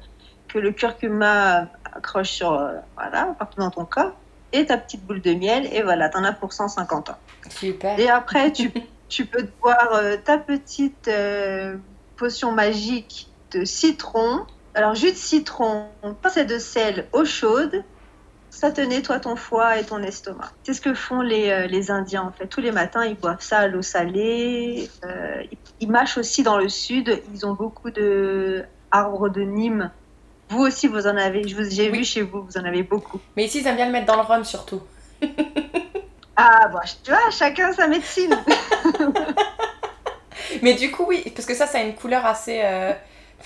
[0.48, 4.12] que le curcuma accroche sur, euh, voilà, partout dans ton corps.
[4.52, 7.16] Et ta petite boule de miel, et voilà, t'en as pour 150 ans.
[7.50, 7.98] Super.
[7.98, 8.70] Et après, tu,
[9.14, 11.76] tu peux te boire euh, ta petite euh,
[12.16, 14.44] potion magique de citron.
[14.74, 15.86] Alors, jus de citron,
[16.20, 17.84] pincée de sel, eau chaude.
[18.50, 20.50] Ça te nettoie ton foie et ton estomac.
[20.64, 22.46] C'est ce que font les, euh, les Indiens, en fait.
[22.46, 24.90] Tous les matins, ils boivent ça à l'eau salée.
[25.04, 25.42] Euh,
[25.80, 27.22] ils, mâchent aussi dans le sud.
[27.32, 29.90] Ils ont beaucoup de arbres de Nîmes.
[30.50, 31.46] Vous aussi, vous en avez.
[31.46, 31.98] J'ai Oui.
[31.98, 33.20] vu chez vous, vous en avez beaucoup.
[33.36, 34.82] Mais ici, ils aiment bien le mettre dans le rhum surtout.
[36.36, 38.36] Ah, bon, tu vois, chacun sa médecine.
[40.62, 42.92] Mais du coup, oui, parce que ça, ça a une couleur assez, euh,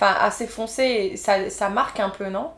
[0.01, 1.11] assez foncée.
[1.13, 2.51] et Ça, ça marque un peu, non?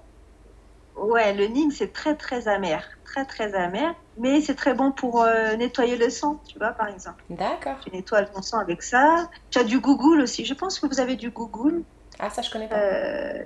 [0.95, 5.23] Ouais, le Nîmes, c'est très très amer, très très amer, mais c'est très bon pour
[5.23, 7.23] euh, nettoyer le sang, tu vois, par exemple.
[7.29, 7.77] D'accord.
[7.83, 9.29] Tu nettoies ton sang avec ça.
[9.49, 10.45] Tu as du gougoul aussi.
[10.45, 11.83] Je pense que vous avez du gougoul.
[12.19, 12.75] Ah, ça, je connais pas.
[12.75, 13.43] Euh,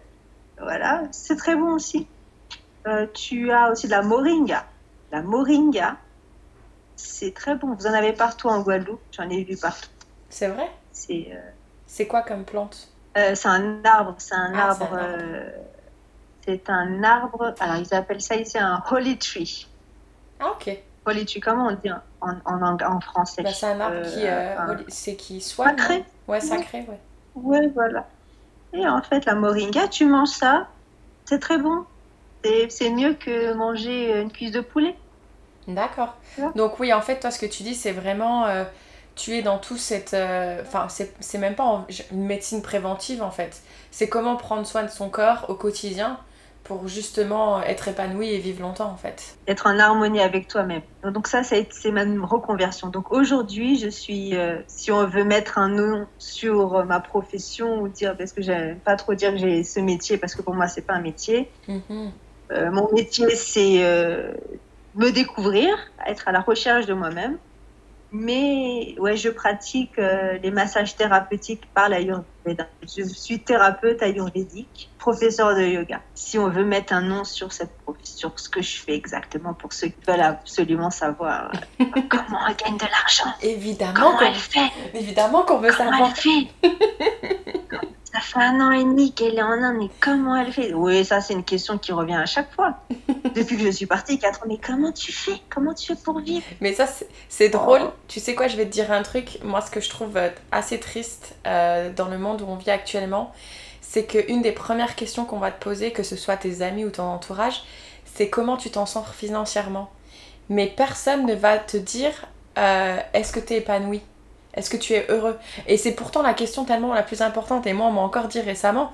[0.59, 2.07] voilà, c'est très bon aussi.
[3.13, 4.65] Tu as aussi de la moringa.
[5.11, 5.97] La moringa,
[6.95, 7.73] c'est très bon.
[7.75, 9.01] Vous en avez partout en Guadeloupe.
[9.11, 9.89] J'en ai vu partout.
[10.29, 10.69] C'est vrai?
[10.91, 11.39] C'est euh,
[11.87, 12.89] C'est quoi comme plante?
[13.17, 14.15] euh, c'est un arbre.
[14.17, 14.93] C'est un Ah, c'est arbre.
[14.95, 15.49] un euh,
[16.45, 17.53] c'est un arbre.
[17.59, 19.67] Alors, ils appellent ça ici un holy tree.
[20.39, 20.77] Ah, ok.
[21.05, 22.01] Holy tree, comment on dit en,
[22.45, 23.43] en, en, en français?
[23.43, 25.77] Bah, c'est un arbre qui, euh, un- c'est qui soigne.
[25.77, 26.03] Sacré.
[26.27, 26.99] Ouais, sacré, ouais.
[27.35, 28.07] Ouais, voilà.
[28.73, 30.67] Et en fait, la moringa, tu manges ça,
[31.25, 31.85] c'est très bon.
[32.69, 34.95] C'est mieux que manger une cuisse de poulet.
[35.67, 36.15] D'accord.
[36.37, 36.45] Ouais.
[36.55, 38.63] Donc oui, en fait, toi, ce que tu dis, c'est vraiment, euh,
[39.15, 43.21] tu es dans tout cette, euh, enfin, c'est c'est même pas en- une médecine préventive
[43.23, 43.61] en fait.
[43.91, 46.19] C'est comment prendre soin de son corps au quotidien
[46.63, 49.35] pour justement être épanoui et vivre longtemps en fait.
[49.47, 50.81] Être en harmonie avec toi-même.
[51.03, 52.89] Donc ça, c'est ma reconversion.
[52.89, 57.87] Donc aujourd'hui, je suis, euh, si on veut mettre un nom sur ma profession ou
[57.87, 60.67] dire, parce que j'aime pas trop dire que j'ai ce métier, parce que pour moi,
[60.67, 61.51] c'est pas un métier.
[61.67, 62.13] Mhm.
[62.51, 64.33] Euh, mon métier, c'est euh,
[64.95, 65.77] me découvrir,
[66.07, 67.37] être à la recherche de moi-même.
[68.11, 71.89] Mais ouais, je pratique euh, les massages thérapeutiques par
[72.47, 76.01] Je suis thérapeute ayurvédique, professeur de yoga.
[76.13, 77.71] Si on veut mettre un nom sur cette
[78.03, 82.55] sur ce que je fais exactement pour ceux qui veulent absolument savoir euh, comment elle
[82.55, 86.09] gagne de l'argent, Évidemment comment qu'on elle fait, évidemment qu'on veut comment savoir.
[86.09, 86.69] elle fait.
[88.13, 90.73] Ça fait un an et demi qu'elle est en Inde, mais comment elle fait?
[90.73, 92.75] Oui, ça c'est une question qui revient à chaque fois.
[93.35, 95.33] Depuis que je suis partie, 4 ans, mais comment tu fais?
[95.53, 96.45] Comment tu fais pour vivre?
[96.61, 97.81] Mais ça, c'est- c'est drôle.
[97.83, 97.91] Oh.
[98.07, 99.39] Tu sais quoi, je vais te dire un truc.
[99.43, 102.71] Moi, ce que je trouve euh, assez triste euh, dans le monde où on vit
[102.71, 103.31] actuellement,
[103.81, 106.89] c'est qu'une des premières questions qu'on va te poser, que ce soit tes amis ou
[106.89, 107.63] ton entourage,
[108.05, 109.89] c'est comment tu t'en sors financièrement.
[110.49, 112.25] Mais personne ne va te dire
[112.57, 114.01] euh, est-ce que tu es épanoui?
[114.53, 115.37] Est-ce que tu es heureux?
[115.67, 117.67] Et c'est pourtant la question tellement la plus importante.
[117.67, 118.91] Et moi, on m'a encore dit récemment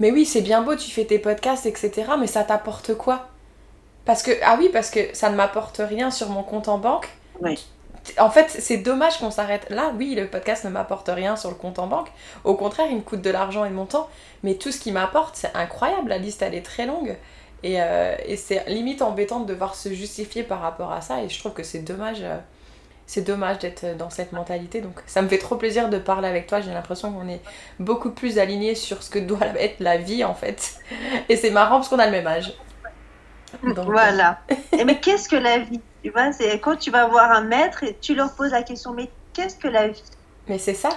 [0.00, 2.12] mais oui, c'est bien beau, tu fais tes podcasts, etc.
[2.18, 3.28] Mais ça t'apporte quoi?
[4.04, 7.08] Parce que, ah oui, parce que ça ne m'apporte rien sur mon compte en banque.
[8.18, 9.92] En fait, c'est dommage qu'on s'arrête là.
[9.96, 12.08] Oui, le podcast ne m'apporte rien sur le compte en banque.
[12.44, 14.08] Au contraire, il me coûte de l'argent et de mon temps.
[14.42, 16.10] Mais tout ce qui m'apporte, c'est incroyable.
[16.10, 17.16] La liste, elle est très longue.
[17.62, 21.22] Et, euh, et c'est limite embêtant de devoir se justifier par rapport à ça.
[21.22, 22.18] Et je trouve que c'est dommage.
[22.22, 22.38] euh,
[23.06, 24.80] c'est dommage d'être dans cette mentalité.
[24.80, 26.60] Donc ça me fait trop plaisir de parler avec toi.
[26.60, 27.42] J'ai l'impression qu'on est
[27.78, 30.76] beaucoup plus alignés sur ce que doit être la vie en fait.
[31.28, 32.54] Et c'est marrant parce qu'on a le même âge.
[33.62, 34.44] Donc, euh, Voilà.
[34.76, 35.80] Et mais qu'est-ce que la vie?
[36.04, 38.92] Tu vois, c'est quand tu vas voir un maître et tu leur poses la question,
[38.92, 40.04] mais qu'est-ce que la vie?
[40.48, 40.90] Mais c'est ça.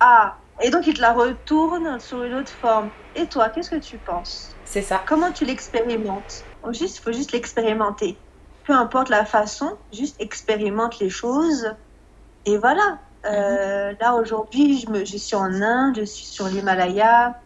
[0.00, 2.92] Ah, et donc ils te la retournent sur une autre forme.
[3.14, 4.60] Et toi, qu'est-ce que tu penses?
[4.64, 5.06] C'est ça.
[5.06, 6.44] Comment tu l'expérimentes?
[6.66, 8.24] Il juste, faut juste l'expérimenter.
[8.64, 11.74] Peu importe la façon, juste expérimente les choses.
[12.46, 13.00] Et voilà.
[13.26, 17.40] Euh, Là, aujourd'hui, je, me- je suis en Inde, je suis sur l'Himalaya.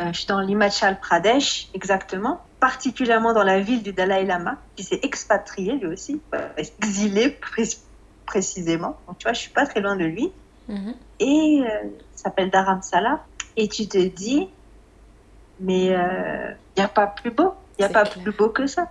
[0.00, 2.47] Euh, je suis dans l'Himachal Pradesh, exactement.
[2.60, 6.20] Particulièrement dans la ville du Dalai Lama, qui s'est expatrié lui aussi,
[6.56, 7.68] exilé pré-
[8.26, 8.98] précisément.
[9.06, 10.32] Donc, tu vois, je suis pas très loin de lui
[10.68, 10.94] Mhm.
[11.20, 13.24] et euh, il s'appelle Dharamsala.
[13.56, 14.48] Et tu te dis,
[15.58, 17.54] mais il euh, n'y a pas plus beau.
[17.78, 18.88] Il n'y a pas plus beau que ça.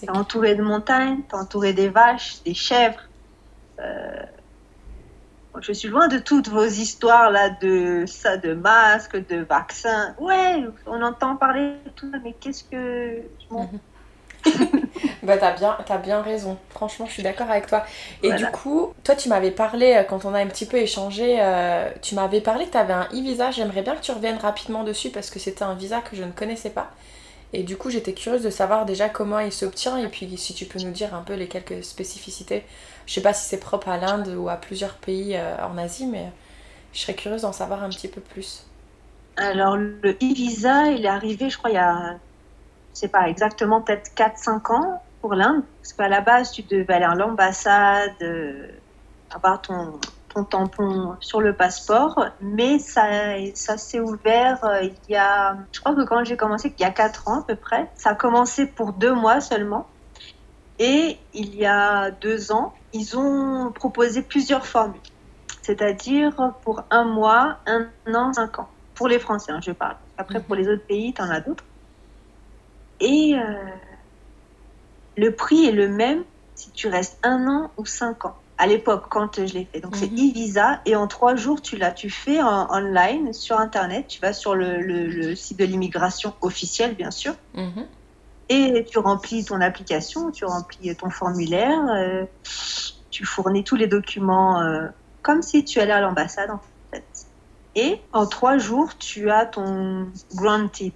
[0.00, 3.00] T'es entouré de montagnes, t'es entouré des vaches, des chèvres.
[3.80, 4.22] Euh,
[5.60, 10.14] je suis loin de toutes vos histoires là de ça, de masques, de vaccins.
[10.18, 13.22] Ouais, on entend parler de tout ça, mais qu'est-ce que
[15.22, 16.58] bah t'as bien, as bien raison.
[16.70, 17.84] Franchement, je suis d'accord avec toi.
[18.22, 21.38] Et du coup, toi tu m'avais parlé, euh, quand on a un petit peu échangé,
[21.40, 23.50] euh, tu m'avais parlé que tu avais un e-visa.
[23.50, 26.32] J'aimerais bien que tu reviennes rapidement dessus parce que c'était un visa que je ne
[26.32, 26.90] connaissais pas.
[27.52, 30.66] Et du coup, j'étais curieuse de savoir déjà comment il s'obtient et puis si tu
[30.66, 32.64] peux nous dire un peu les quelques spécificités.
[33.06, 36.06] Je sais pas si c'est propre à l'Inde ou à plusieurs pays euh, en Asie,
[36.06, 36.30] mais
[36.92, 38.66] je serais curieuse d'en savoir un petit peu plus.
[39.38, 42.18] Alors, le e-visa, il est arrivé, je crois, il y a
[42.92, 47.04] c'est pas exactement peut-être 4-5 ans pour l'Inde, parce qu'à la base, tu devais aller
[47.04, 48.68] à l'ambassade, euh,
[49.30, 50.00] avoir ton,
[50.44, 53.06] tampon sur le passeport, mais ça,
[53.54, 56.84] ça s'est ouvert euh, il y a, je crois que quand j'ai commencé, il y
[56.84, 59.86] a 4 ans à peu près, ça a commencé pour deux mois seulement.
[60.78, 65.00] Et il y a deux ans, ils ont proposé plusieurs formules,
[65.62, 68.68] c'est-à-dire pour un mois, un an, cinq ans.
[68.94, 69.96] Pour les Français, hein, je parle.
[70.16, 71.64] Après, pour les autres pays, tu en as d'autres.
[73.00, 73.54] Et euh,
[75.16, 76.24] le prix est le même
[76.54, 78.36] si tu restes un an ou cinq ans.
[78.58, 79.80] À l'époque, quand je l'ai fait.
[79.80, 80.30] Donc, c'est mhm.
[80.30, 80.80] e-visa.
[80.84, 81.92] Et en trois jours, tu l'as.
[81.92, 84.06] Tu fais en online sur Internet.
[84.08, 87.34] Tu vas sur le, site de l'immigration officiel, bien sûr.
[87.54, 87.86] Mhm.
[88.50, 91.78] Et tu remplis ton application, tu remplis ton formulaire.
[91.90, 92.24] Euh,
[93.10, 94.86] tu fournis tous les documents euh,
[95.22, 97.04] comme si tu allais à l'ambassade, en fait.
[97.74, 100.94] Et en trois jours, tu as ton granted,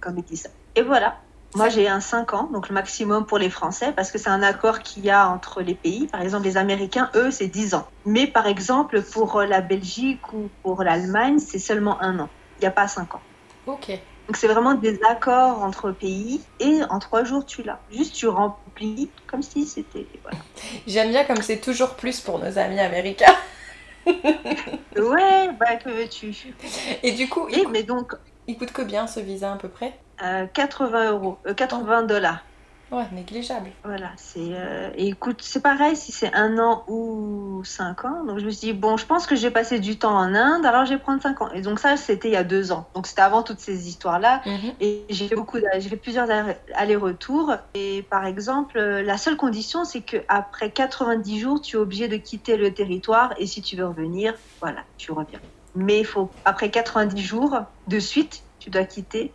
[0.00, 0.50] comme ils disent ça.
[0.76, 1.18] Et voilà,
[1.54, 4.42] moi, j'ai un 5 ans, donc le maximum pour les Français, parce que c'est un
[4.42, 6.08] accord qu'il y a entre les pays.
[6.08, 7.86] Par exemple, les Américains, eux, c'est 10 ans.
[8.04, 12.28] Mais par exemple, pour la Belgique ou pour l'Allemagne, c'est seulement un an.
[12.58, 13.20] Il n'y a pas 5 ans.
[13.66, 13.90] Ok.
[14.26, 17.78] Donc c'est vraiment des accords entre pays et en trois jours tu l'as.
[17.92, 20.06] Juste tu remplis comme si c'était.
[20.22, 20.38] Voilà.
[20.86, 23.34] J'aime bien comme c'est toujours plus pour nos amis américains.
[24.06, 26.54] ouais, bah que veux-tu
[27.02, 28.14] Et du coup, et, mais donc,
[28.46, 29.98] il coûte combien ce visa à peu près?
[30.18, 32.44] 80 euh, euros, 80 euh, dollars.
[32.92, 33.70] Ouais, négligeable.
[33.82, 34.38] Voilà, c'est.
[34.40, 38.24] Euh, et écoute, c'est pareil si c'est un an ou cinq ans.
[38.24, 40.64] Donc je me suis dit, bon, je pense que j'ai passé du temps en Inde,
[40.64, 41.50] alors je vais prendre cinq ans.
[41.52, 42.88] Et donc ça, c'était il y a deux ans.
[42.94, 44.42] Donc c'était avant toutes ces histoires-là.
[44.46, 44.74] Mhm.
[44.80, 46.28] Et j'ai fait beaucoup, j'ai fait plusieurs
[46.74, 47.54] allers-retours.
[47.74, 52.56] Et par exemple, la seule condition, c'est qu'après 90 jours, tu es obligé de quitter
[52.56, 53.34] le territoire.
[53.38, 55.40] Et si tu veux revenir, voilà, tu reviens.
[55.74, 59.34] Mais il faut, après 90 jours de suite, tu dois quitter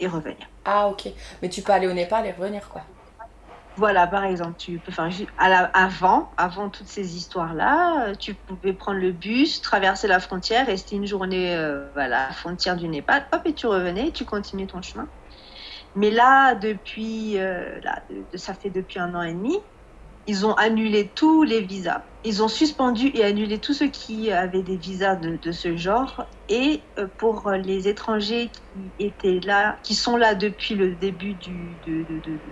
[0.00, 0.46] et revenir.
[0.64, 1.08] Ah ok,
[1.42, 2.82] mais tu peux aller au Népal et revenir quoi.
[3.76, 8.72] Voilà, par exemple, tu peux faire à la, avant, avant toutes ces histoires-là, tu pouvais
[8.72, 13.28] prendre le bus, traverser la frontière, rester une journée euh, à la frontière du Népal,
[13.32, 15.10] hop, et tu revenais, et tu continuais ton chemin.
[15.94, 18.02] Mais là, depuis, euh, là,
[18.34, 19.58] ça fait depuis un an et demi,
[20.26, 22.04] ils ont annulé tous les visas.
[22.24, 26.26] Ils ont suspendu et annulé tous ceux qui avaient des visas de, ce genre.
[26.48, 32.42] Et euh, pour les étrangers qui étaient là, qui sont là depuis le début de,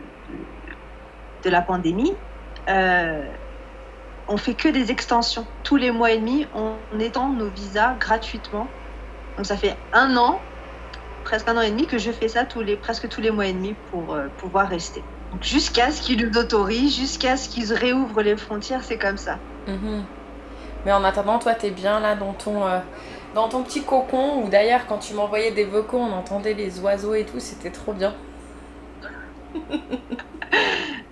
[1.44, 2.12] la pandémie,
[2.68, 3.28] euh,
[4.28, 5.46] on fait que des extensions.
[5.64, 8.68] Tous les mois et demi, on étend nos visas gratuitement.
[9.36, 10.40] Donc ça fait un an,
[11.24, 12.46] presque un an et demi, que je fais ça
[12.80, 15.02] presque tous les mois et demi pour euh, pouvoir rester.
[15.40, 19.38] Jusqu'à ce qu'ils nous autorisent, jusqu'à ce qu'ils réouvrent les frontières, c'est comme ça.
[19.66, 20.04] Mhm.
[20.84, 22.78] Mais en attendant, toi, t'es bien là dans ton, euh,
[23.34, 27.14] dans ton petit cocon, ou d'ailleurs, quand tu m'envoyais des vocaux, on entendait les oiseaux
[27.14, 28.14] et tout, c'était trop bien.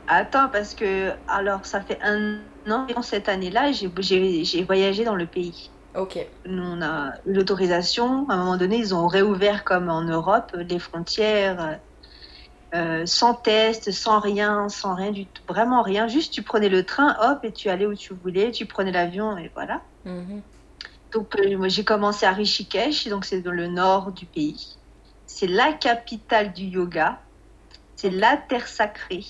[0.08, 2.38] Attends, parce que, alors, ça fait un
[2.70, 5.70] an, cette année-là, j'ai voyagé dans le pays.
[5.94, 6.26] Ok.
[6.46, 8.26] Nous, on a eu l'autorisation.
[8.28, 11.78] À un moment donné, ils ont réouvert comme en Europe les frontières
[12.74, 16.08] euh, sans test, sans rien, sans rien du tout, vraiment rien.
[16.08, 19.36] Juste tu prenais le train, hop, et tu allais où tu voulais, tu prenais l'avion
[19.36, 19.82] et voilà.
[20.06, 20.40] Mhm.
[21.12, 24.78] Donc euh, moi j'ai commencé à Rishikesh, donc c'est dans le nord du pays.
[25.26, 27.20] C'est la capitale du yoga,
[27.96, 29.26] c'est la terre sacrée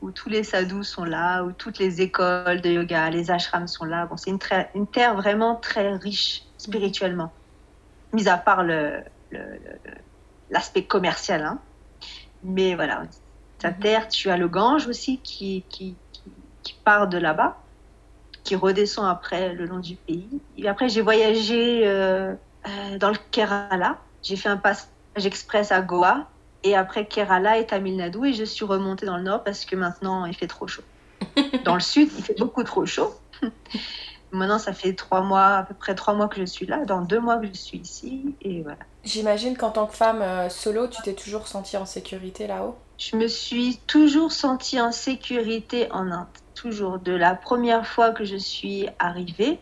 [0.00, 3.84] où tous les sadhus sont là, où toutes les écoles de yoga, les ashrams sont
[3.84, 4.06] là.
[4.06, 4.38] Bon, c'est une,
[4.74, 7.32] une, terre vraiment très riche spirituellement,
[8.12, 11.42] mis à part l'aspect le, commercial.
[11.42, 11.58] Hein.
[12.42, 13.02] Mais voilà,
[13.58, 13.78] ta mhm.
[13.78, 15.96] terre, tu as le Gange aussi qui, qui,
[16.62, 17.58] qui, part de là-bas,
[18.44, 20.40] qui redescend après le long du pays.
[20.56, 22.34] Et après, j'ai voyagé euh,
[22.66, 23.98] euh, dans le Kerala.
[24.22, 26.28] J'ai fait un passage express à Goa.
[26.64, 28.28] Et après Kerala et Tamil Nadu.
[28.28, 30.82] Et je suis remontée dans le nord parce que maintenant, il fait trop chaud.
[31.64, 33.14] Dans le sud, il fait beaucoup trop chaud.
[34.30, 37.00] Maintenant, ça fait trois mois, à peu près trois mois que je suis là, dans
[37.00, 38.78] deux mois que je suis ici, et voilà.
[39.04, 42.76] J'imagine qu'en tant que femme euh, solo, tu t'es toujours sentie en sécurité là-haut?
[42.98, 46.98] Je me suis toujours sentie en sécurité en Inde, toujours.
[46.98, 49.58] De la première fois que je suis arrivée,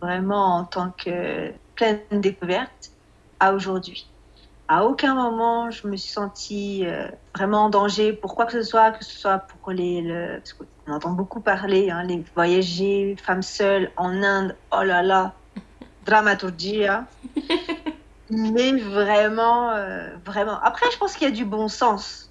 [0.00, 2.90] vraiment en tant que pleine découverte,
[3.40, 4.07] à aujourd'hui.
[4.70, 8.62] À aucun moment, je me suis sentie euh, vraiment en danger pour quoi que ce
[8.62, 10.02] soit, que ce soit pour les.
[10.02, 10.42] Le...
[10.86, 15.34] on entend beaucoup parler, hein, les voyager, femmes seules en Inde, oh là là,
[16.04, 17.06] dramaturgia.
[18.30, 20.60] Mais vraiment, euh, vraiment.
[20.60, 22.30] Après, je pense qu'il y a du bon sens.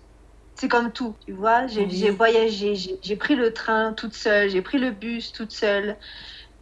[0.53, 1.65] C'est comme tout, tu vois.
[1.67, 5.97] J'ai voyagé, j'ai pris le train toute seule, j'ai pris le bus toute seule.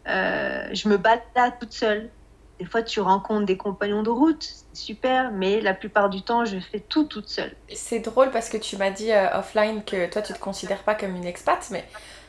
[0.08, 2.10] Euh, je me balade toute seule.
[2.58, 6.44] Des fois, tu rencontres des compagnons de route, c'est super, mais la plupart du temps,
[6.44, 7.54] je fais tout toute seule.
[7.74, 10.94] C'est drôle parce que tu m'as dit euh, offline que toi, tu te considères pas
[10.94, 11.84] comme une expat, mais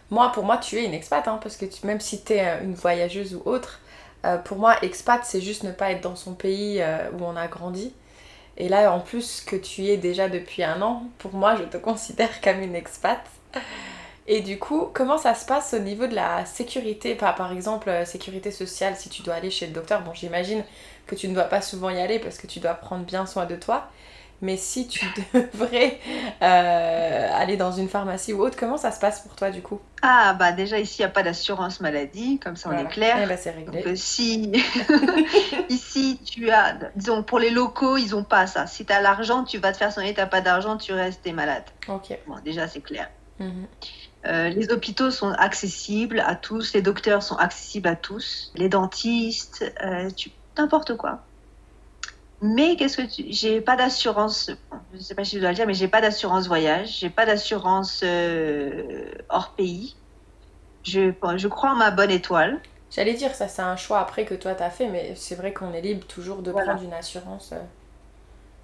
[0.09, 2.63] moi, pour moi, tu es une expat, hein, parce que même si tu es euh,
[2.63, 3.79] une voyageuse ou autre,
[4.43, 7.93] pour moi, expat, c'est juste ne pas être dans son pays où on a grandi.
[8.57, 11.63] Et là, en plus que tu y es déjà depuis un an, pour moi, je
[11.63, 13.21] te considère comme une expat.
[14.29, 17.15] Et du coup, comment ça se passe au niveau de la sécurité?
[17.15, 20.63] Par exemple, euh, sécurité sociale, si tu dois aller chez le docteur, bon, j'imagine
[21.05, 23.45] que tu ne dois pas souvent y aller parce que tu dois prendre bien soin
[23.45, 23.89] de toi.
[24.41, 25.99] Mais si tu devrais
[26.43, 29.79] euh, aller dans une pharmacie ou autre, comment ça se passe pour toi du coup?
[30.03, 33.17] Ah bah déjà ici il n'y a pas d'assurance maladie, comme ça on est clair.
[33.23, 33.81] Eh bah, c'est réglé.
[33.81, 34.51] Donc, euh, si
[35.69, 38.67] ici tu as, disons pour les locaux ils n'ont pas ça.
[38.67, 41.25] Si tu as l'argent, tu vas te faire soigner, tu n'as pas d'argent, tu restes
[41.33, 41.63] malade.
[41.87, 42.15] Ok.
[42.27, 43.09] Bon déjà c'est clair.
[43.39, 43.65] Mhm.
[44.27, 49.71] Euh, les hôpitaux sont accessibles à tous, les docteurs sont accessibles à tous, les dentistes,
[49.81, 50.09] euh,
[50.57, 51.21] n'importe quoi.
[52.41, 53.25] Mais qu'est-ce que tu...
[53.29, 54.51] j'ai pas d'assurance,
[54.93, 57.25] je sais pas si je dois le dire, mais j'ai pas d'assurance voyage, j'ai pas
[57.25, 59.95] d'assurance euh, hors pays.
[60.83, 62.59] Je, je crois en ma bonne étoile.
[62.91, 65.53] J'allais dire ça, c'est un choix après que toi tu as fait, mais c'est vrai
[65.53, 67.53] qu'on est libre toujours de prendre une assurance.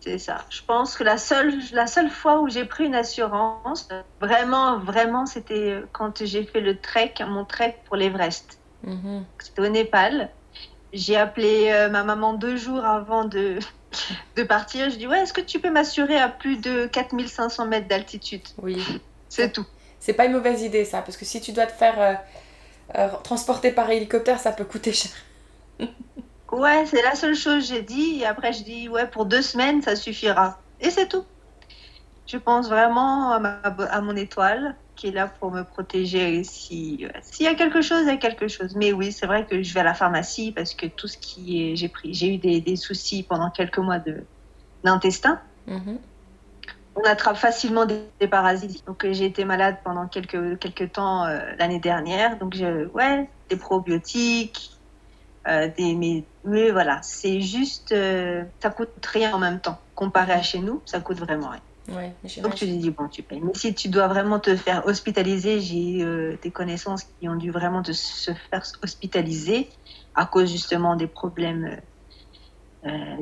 [0.04, 0.44] C'est ça.
[0.50, 3.88] Je pense que la seule, la seule fois où j'ai pris une assurance,
[4.20, 8.60] vraiment, vraiment, c'était quand j'ai fait le trek, mon trek pour l'Everest.
[8.84, 9.24] Mhm.
[9.40, 10.30] C'était au Népal.
[10.92, 13.60] J'ai appelé euh, ma maman deux jours avant de,
[14.36, 14.90] de partir.
[14.90, 18.44] Je dis Ouais, est-ce que tu peux m'assurer à plus de 4500 mètres d'altitude?
[18.62, 18.84] Oui.
[19.30, 19.66] C'est tout.
[20.02, 22.14] C'est pas une mauvaise idée, ça, parce que si tu dois te faire euh,
[22.96, 25.12] euh, transporter par hélicoptère, ça peut coûter cher.
[26.54, 28.20] Ouais, c'est la seule chose que j'ai dit.
[28.22, 30.60] Et après, je dis, ouais, pour deux semaines, ça suffira.
[30.80, 31.26] Et c'est tout.
[32.28, 36.44] Je pense vraiment à, ma, à, mon étoile qui est là pour me protéger.
[36.44, 38.76] Si s'il y a quelque chose, il y a quelque chose.
[38.76, 41.72] Mais oui, c'est vrai que je vais à la pharmacie parce que tout ce qui
[41.72, 44.24] est, j'ai pris, j'ai eu des, des, soucis pendant quelques mois de
[44.84, 45.40] d'intestin.
[45.68, 45.98] Mm-hmm.
[46.96, 48.86] On attrape facilement des, parasites.
[48.86, 52.38] Donc j'ai été malade pendant quelques quelques temps euh, l'année dernière.
[52.38, 54.73] Donc je, ouais, des probiotiques,
[55.48, 59.78] euh, des, mais, mais, voilà, c'est juste, euh, ça coûte rien en même temps.
[59.96, 61.62] Comparé à chez nous, ça coûte vraiment rien.
[61.90, 63.42] Ouais, Donc tu te dis, bon, tu payes.
[63.42, 67.52] Mais si tu dois vraiment te faire hospitaliser, j'ai euh, des connaissances qui ont dû
[67.52, 69.68] vraiment se faire hospitaliser
[70.16, 71.78] à cause justement des problèmes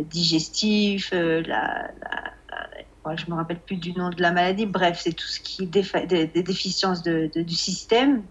[0.10, 4.66] digestifs, la, la, je me rappelle plus du nom de la maladie.
[4.66, 8.24] Bref, c'est tout ce qui est des, déficiences de, du système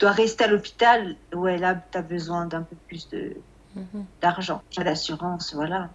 [0.00, 3.36] dois rester à l'hôpital, ouais, là, tu as besoin d'un peu plus de,
[3.76, 4.04] mhm.
[4.20, 5.90] d'argent, d'assurance, voilà.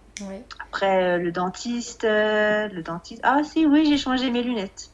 [0.60, 4.90] Après, euh, le dentiste, euh, le dentiste, ah si, oui, j'ai changé mes lunettes,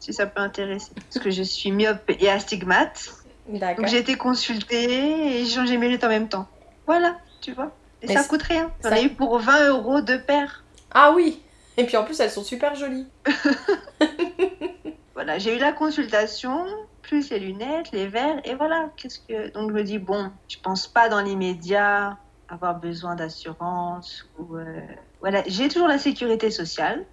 [0.00, 3.12] si ça peut intéresser, parce que je suis myope et astigmate.
[3.48, 6.46] Donc j'ai été consultée et j'ai changé mes lunettes en même temps.
[6.86, 7.72] Voilà, tu vois.
[8.02, 8.70] Et ça coûte rien.
[8.84, 10.64] J'en ai eu pour 20 euros de paire.
[10.92, 11.42] Ah oui
[11.76, 13.06] Et puis en plus, elles sont super jolies.
[15.14, 16.64] voilà, j'ai eu la consultation,
[17.08, 18.90] plus les lunettes, les verres, et voilà.
[18.96, 22.18] Qu'est-ce que donc je me dis bon, je pense pas dans l'immédiat
[22.48, 24.80] avoir besoin d'assurance ou euh,
[25.20, 25.42] voilà.
[25.46, 27.04] J'ai toujours la sécurité sociale,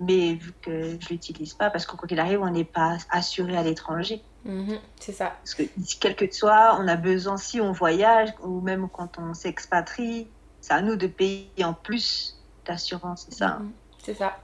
[0.00, 3.56] mais vu que je l'utilise pas parce que quoi qu'il arrive, on n'est pas assuré
[3.56, 4.22] à l'étranger.
[4.44, 5.36] Mhm, c'est ça.
[5.42, 5.62] Parce que
[6.00, 10.28] quel que soit, on a besoin si on voyage ou même quand on s'expatrie,
[10.60, 13.58] c'est à nous de payer en plus d'assurance, c'est ça.
[13.60, 14.38] Mhm, c'est ça.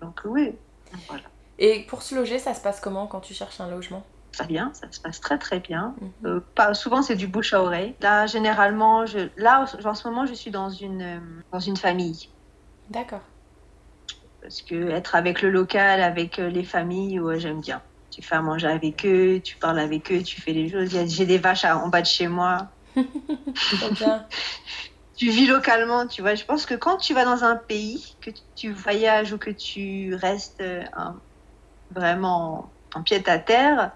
[0.00, 0.54] Donc oui,
[1.08, 1.24] voilà.
[1.58, 4.04] Et pour se loger, ça se passe comment quand tu cherches un logement?
[4.32, 5.96] Ça bien, ça se passe très très bien.
[6.00, 6.12] Mhm.
[6.26, 7.96] Euh, pas, souvent c'est du bouche à oreille.
[8.00, 12.28] Là généralement, je, là en ce moment je suis dans une, euh, dans une famille.
[12.88, 13.22] D'accord.
[14.40, 17.82] Parce que être avec le local, avec euh, les familles, j'aime bien.
[18.10, 20.90] Tu fais à manger avec eux, tu parles avec eux, tu fais les choses.
[21.08, 22.70] J'ai des vaches en bas de chez moi.
[22.94, 24.26] bien.
[25.16, 26.34] tu vis localement, tu vois.
[26.34, 30.14] Je pense que quand tu vas dans un pays, que tu voyages ou que tu
[30.14, 31.20] restes un,
[31.98, 33.92] vraiment en pied à terre,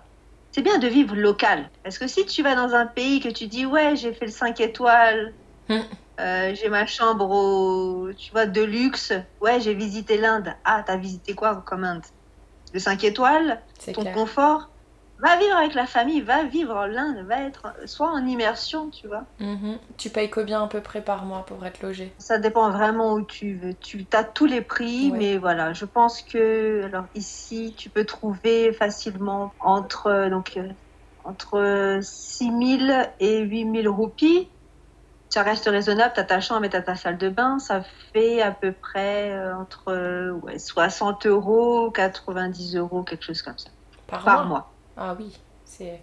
[0.52, 1.70] c'est bien de vivre local.
[1.82, 4.32] Parce que si tu vas dans un pays que tu dis, ouais, j'ai fait le
[4.32, 5.36] 5 étoiles,
[5.68, 5.80] Mm.
[6.20, 10.54] euh, j'ai ma chambre au, tu vois, de luxe, ouais, j'ai visité l'Inde.
[10.64, 12.04] Ah, t'as visité quoi comme Inde?
[12.72, 14.14] Le 5 étoiles, C'est ton clair.
[14.14, 14.71] confort?
[15.22, 19.26] Va vivre avec la famille, va vivre l'Inde, va être soit en immersion, tu vois.
[19.40, 19.78] Mhm.
[19.98, 22.14] Tu payes combien à peu près par mois pour être logé?
[22.18, 23.74] Ça dépend vraiment où tu veux.
[23.74, 25.18] Tu as tous les prix, Ouais.
[25.18, 30.68] mais voilà, je pense que alors ici, tu peux trouver facilement entre euh, donc euh,
[31.24, 34.52] entre 6 000 et 8 000 roupies.
[35.30, 38.42] Ça reste raisonnable, tu as ta chambre et tu ta salle de bain, ça fait
[38.42, 43.70] à peu près euh, entre euh, ouais, 60 euros, 90 euros, quelque chose comme ça,
[44.06, 44.46] Par, par mois?
[44.46, 44.71] mois.
[44.96, 46.00] Ah oui, c'est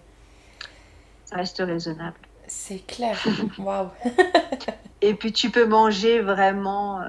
[1.24, 2.18] Ça reste raisonnable.
[2.48, 3.16] c'est clair.
[3.58, 3.90] Waouh.
[5.02, 7.06] Et puis tu peux manger vraiment, euh,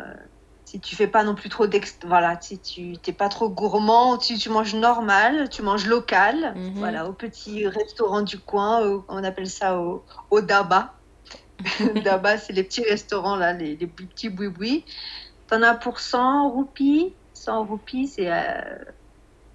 [0.65, 1.97] si tu fais pas non plus trop d'ex...
[2.05, 6.73] Voilà, si tu t'es pas trop gourmand, si tu manges normal, tu manges local, Mhm.
[6.77, 10.93] voilà, au petit restaurant du coin, au- on appelle ça au, au daba.
[12.05, 14.85] daba, c'est les petits restaurants là, les, les petits boui-boui.
[15.47, 17.17] T'en as pour 100 roupies?
[17.33, 18.61] 100 roupies, c'est euh,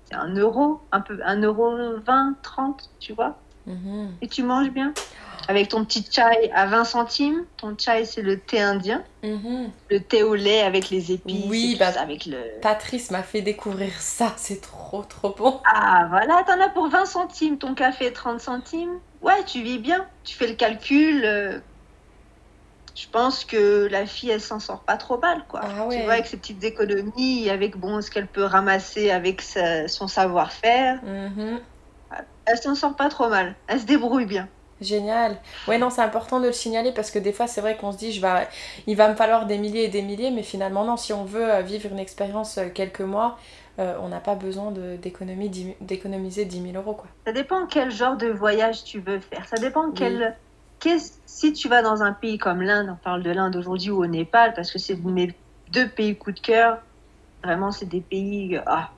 [0.08, 1.72] c'est un euro, un peu, un euro
[2.06, 3.36] 20, 30, tu vois
[3.66, 4.12] Mhm.
[4.22, 4.94] et tu manges bien.
[5.48, 7.44] Avec ton petit chai à 20 centimes.
[7.56, 9.02] Ton chai, c'est le thé indien.
[9.22, 9.70] Mhm.
[9.90, 11.46] Le thé au lait avec les épices.
[11.48, 12.36] Oui, bah- avec le...
[12.62, 15.60] Patrice m'a fait découvrir ça, c'est trop trop bon.
[15.72, 17.58] Ah, voilà, t'en as pour 20 centimes.
[17.58, 18.98] Ton café, 30 centimes.
[19.22, 20.06] Ouais, tu vis bien.
[20.24, 21.22] Tu fais le calcul.
[21.24, 21.58] euh,
[22.96, 25.60] Je pense que la fille, elle s'en sort pas trop mal, quoi.
[25.62, 25.98] Ah ouais.
[25.98, 30.08] Tu vois, avec ses petites économies, avec bon, ce qu'elle peut ramasser avec sa- son
[30.08, 31.60] savoir-faire, Mhm.
[32.46, 33.54] elle s'en sort pas trop mal.
[33.68, 34.48] Elle se débrouille bien.
[34.80, 35.38] Génial.
[35.68, 37.96] Ouais, non, c'est important de le signaler parce que des fois, c'est vrai qu'on se
[37.98, 38.46] dit, je vais...
[38.86, 41.50] il va me falloir des milliers et des milliers, mais finalement, non, si on veut
[41.50, 43.38] euh, vivre une expérience euh, quelques mois,
[43.78, 44.72] euh, on n'a pas besoin
[45.80, 47.06] d'économiser 10 000 euros, quoi.
[47.26, 49.46] Ça dépend quel genre de voyage tu veux faire.
[49.48, 49.94] Ça dépend Oui.
[49.96, 50.36] quel.
[50.80, 54.02] Qu'est-ce- Si tu vas dans un pays comme l'Inde, on parle de l'Inde aujourd'hui ou
[54.02, 55.34] au Népal, parce que c'est mes
[55.68, 56.82] deux pays coup de cœur.
[57.44, 58.58] Vraiment, c'est des pays.
[58.66, 58.92] Ah.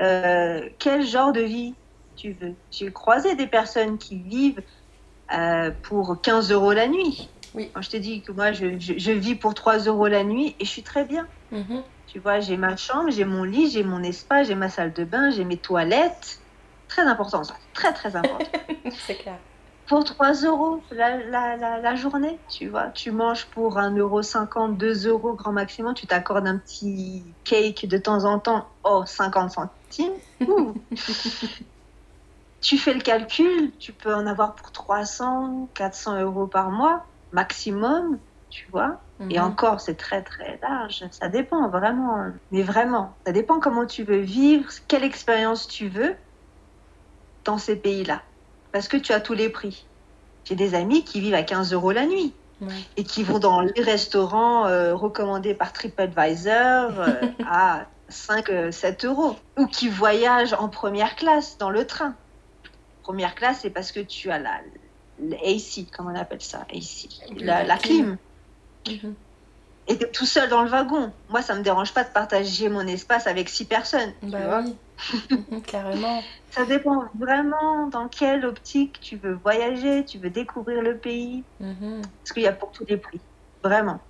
[0.00, 1.76] Euh, quel genre de vie
[2.16, 2.56] tu veux?
[2.70, 4.62] J'ai croisé des personnes qui vivent
[5.34, 7.34] euh, pour 15 euros la nuit.
[7.54, 7.70] Oui.
[7.74, 10.56] Quand je te dis que moi, je, je- je vis pour 3 euros la nuit
[10.60, 11.28] et je suis très bien.
[11.50, 11.84] Mhm.
[12.06, 15.04] Tu vois, j'ai ma chambre, j'ai mon lit, j'ai mon espace, j'ai ma salle de
[15.04, 16.40] bain, j'ai mes toilettes.
[16.88, 18.50] Très important ça, très très important.
[19.06, 19.40] c'est clair.
[19.90, 24.76] Pour 3 euros la, la, la, la journée, tu vois, tu manges pour 1,50 euro,
[24.76, 29.50] 2 euros grand maximum, tu t'accordes un petit cake de temps en temps, oh, 50
[29.52, 30.20] centimes.
[32.60, 38.20] Tu fais le calcul, tu peux en avoir pour 300, 400 euros par mois, maximum,
[38.50, 39.02] tu vois.
[39.30, 39.40] Et Mhm.
[39.40, 41.04] encore, c'est très très large.
[41.12, 42.16] Ça dépend vraiment.
[42.50, 46.16] Mais vraiment, ça dépend comment tu veux vivre, quelle expérience tu veux
[47.44, 48.24] dans ces pays-là.
[48.72, 49.84] Parce que tu as tous les prix.
[50.44, 52.74] J'ai des amis qui vivent à 15 euros la nuit Ouais.
[52.98, 57.14] et qui vont dans les restaurants euh, recommandés par TripAdvisor euh,
[57.50, 59.36] à 5, euh, 7 euros.
[59.56, 62.14] Ou qui voyagent en première classe dans le train.
[63.02, 64.60] Première classe, c'est parce que tu as la,
[65.42, 67.08] AC, comment on appelle ça AC,
[67.38, 68.18] la, La la clim.
[68.84, 69.14] clim Mhm.
[69.90, 71.12] Et t'es tout seul dans le wagon.
[71.28, 74.14] Moi, ça me dérange pas de partager mon espace avec six personnes.
[74.30, 74.62] tu Bah vois.
[74.62, 74.78] oui,
[75.66, 76.32] carrément.
[76.50, 82.02] Ça dépend vraiment dans quelle optique tu veux voyager, tu veux découvrir le pays, Mhm.
[82.22, 83.22] parce qu'il y a pour tous les prix.
[83.64, 84.00] Vraiment.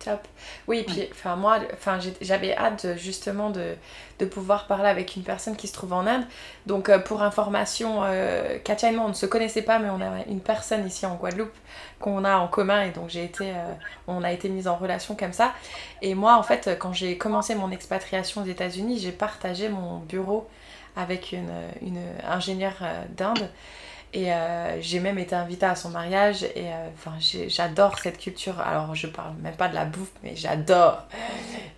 [0.00, 0.28] Top.
[0.68, 3.74] Oui, puis enfin moi, enfin j'avais hâte de- justement de,
[4.18, 6.24] de pouvoir parler avec une personne qui se trouve en Inde.
[6.66, 10.02] Donc euh, pour information, euh, Katia et moi on ne se connaissait pas, mais on
[10.02, 11.54] a une personne ici en Guadeloupe
[12.00, 13.72] qu'on a en commun et donc j'ai été, euh,
[14.06, 15.54] on a été mis en relation comme ça.
[16.02, 20.46] Et moi en fait, quand j'ai commencé mon expatriation aux États-Unis, j'ai partagé mon bureau
[20.96, 23.48] avec une, une ingénieure euh, d'Inde.
[24.16, 27.14] Et euh, j'ai même été invitée à son mariage et euh, enfin
[27.48, 28.60] j'adore cette culture.
[28.60, 31.02] Alors je parle même pas de la bouffe, mais j'adore,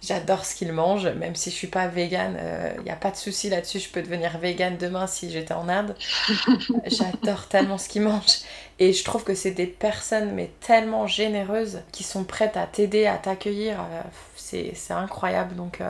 [0.02, 1.06] j'adore ce qu'ils mangent.
[1.06, 2.38] Même si je suis pas végane,
[2.76, 3.78] il n'y a pas de souci là-dessus.
[3.78, 5.96] Je peux devenir végane demain si j'étais en Inde.
[6.86, 8.40] j'adore tellement ce qu'ils mangent
[8.78, 13.06] et je trouve que c'est des personnes mais tellement généreuses qui sont prêtes à t'aider,
[13.06, 13.80] à t'accueillir.
[13.80, 14.02] Euh,
[14.36, 15.80] c'est c'est incroyable donc.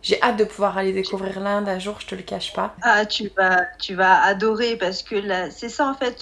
[0.00, 2.74] Euh, j'ai hâte de pouvoir aller découvrir l'Inde un jour, je te le cache pas.
[2.82, 6.16] Ah, tu vas, tu vas adorer parce que là, c'est ça en fait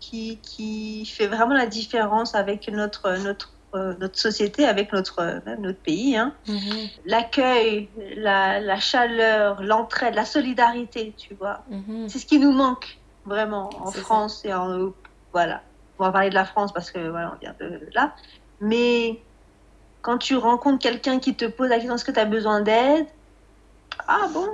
[0.00, 5.62] qui, qui fait vraiment la différence avec notre, notre, euh, notre société, avec notre, même
[5.62, 6.16] notre pays.
[6.16, 6.32] Hein.
[6.46, 11.64] Mhm, L'accueil, la, la chaleur, l'entraide, la solidarité, tu vois.
[11.70, 12.08] mhm.
[12.08, 14.00] C'est ce qui nous manque vraiment en ça.
[14.00, 15.08] France et en Europe.
[15.32, 15.62] Voilà.
[15.98, 18.14] On va parler de la France parce que voilà, on vient de là.
[18.60, 19.20] Mais
[20.02, 23.06] quand tu rencontres quelqu'un qui te pose la question est-ce que tu as besoin d'aide?
[24.08, 24.46] Ah bon,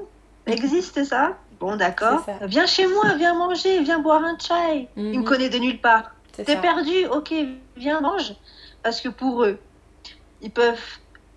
[0.46, 1.36] existe ça?
[1.58, 2.24] Bon, d'accord.
[2.42, 4.88] Viens chez moi, viens manger, viens boire un chai.
[4.96, 5.18] Il Mhm.
[5.20, 6.10] me connaît de nulle part.
[6.32, 7.34] T'es perdu, ok,
[7.76, 8.34] viens, mange.
[8.82, 9.58] Parce que pour eux,
[10.40, 10.80] ils peuvent,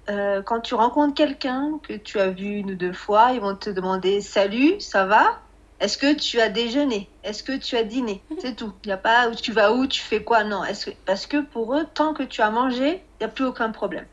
[0.10, 3.56] euh, quand tu rencontres quelqu'un que tu as vu une ou deux fois, ils vont
[3.56, 5.39] te demander Salut, ça va?
[5.82, 7.10] Est-ce que tu as déjeuné?
[7.24, 8.24] Est-ce que tu as dîné?
[8.39, 8.72] C'est tout.
[8.86, 10.62] Il n'y a pas où tu vas où, tu fais quoi Non.
[10.62, 10.91] Que...
[11.06, 14.06] Parce que pour eux, tant que tu as mangé, il n'y a plus aucun problème.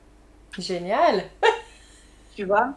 [0.59, 1.22] Génial.
[2.34, 2.74] Tu vois?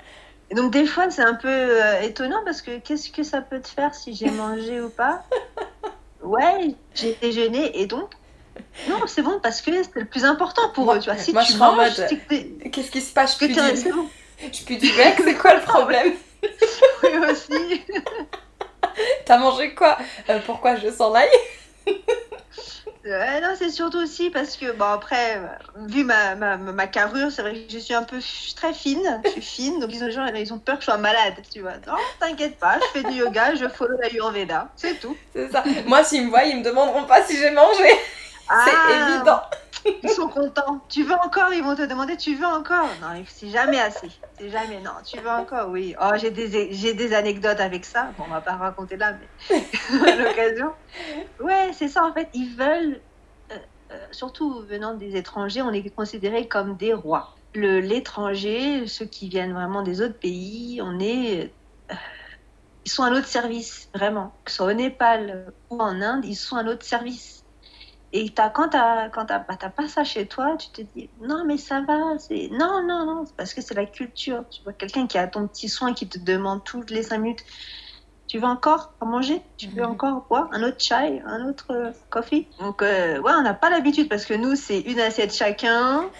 [0.54, 3.60] Et donc, des fois, c'est un peu euh, étonnant parce que qu'est-ce que ça peut
[3.60, 5.24] te faire si j'ai mangé ou pas?
[6.22, 8.12] Ouais, j'ai déjeuné et donc.
[8.88, 11.00] Non, c'est bon parce que c'est le plus important pour Moi- eux.
[11.00, 13.34] Tu vois, si moi, tu je manges, mode- Qu'est-ce qui se passe?
[13.34, 14.08] Je t'es- du, c'est bon.
[14.40, 16.14] je du bec, c'est quoi le problème?
[17.04, 17.82] Oui, aussi.
[19.26, 19.98] T'as mangé quoi?
[20.30, 21.28] Euh, Pourquoi je sens l'ail?
[23.06, 25.42] Non, c'est surtout aussi parce que, bon, après,
[25.88, 28.20] vu ma, ma, ma carrure, c'est vrai que je suis un peu
[28.56, 29.22] très fine.
[29.26, 31.74] Je suis fine, donc ils ont, ils ont peur que je sois malade, tu vois.
[31.86, 35.18] Non, t'inquiète pas, je fais du yoga, je follow la Ayurveda, c'est tout.
[35.36, 35.64] C'est ça.
[35.86, 37.84] Moi, s'ils me voient, ils me demanderont pas si j'ai mangé.
[38.50, 39.42] Ah, C'est évident.
[40.02, 40.86] Ils sont contents.
[40.90, 42.88] Tu veux encore Ils vont te demander, tu veux encore?
[43.02, 44.10] Non, c'est jamais assez.
[44.38, 45.70] C'est jamais, non, tu veux encore?
[45.70, 45.94] Oui.
[46.02, 48.14] Oh, j'ai des, j'ai des anecdotes avec ça.
[48.18, 49.14] Bon, on va pas raconter là,
[49.50, 49.70] mais
[50.12, 50.74] à l'occasion.
[51.40, 52.30] Ouais, c'est ça, en fait.
[52.34, 53.02] Ils veulent,
[53.52, 53.58] euh,
[53.92, 57.36] euh, surtout venant des étrangers, on est considérés comme des rois.
[57.54, 61.54] Le, l'étranger, ceux qui viennent vraiment des autres pays, on est.
[61.92, 61.96] euh,
[62.86, 64.40] ils sont à notre service, vraiment.
[64.46, 67.43] Que ce soit au Népal ou en Inde, ils sont à notre service.
[68.16, 71.12] Et t'as, quand t'as, quand t'as, bah, t'as pas ça chez toi, tu te dis
[71.20, 74.46] non mais ça va, c'est non non non, c'est parce que c'est la culture.
[74.52, 77.44] Tu vois quelqu'un qui a ton petit soin qui te demande toutes les cinq minutes,
[78.28, 79.92] tu veux encore manger, tu veux Mhm.
[79.92, 82.50] encore boire un autre chai, un autre euh, coffee?
[82.60, 86.12] Donc euh, ouais, on n'a pas l'habitude parce que nous c'est une assiette chacun.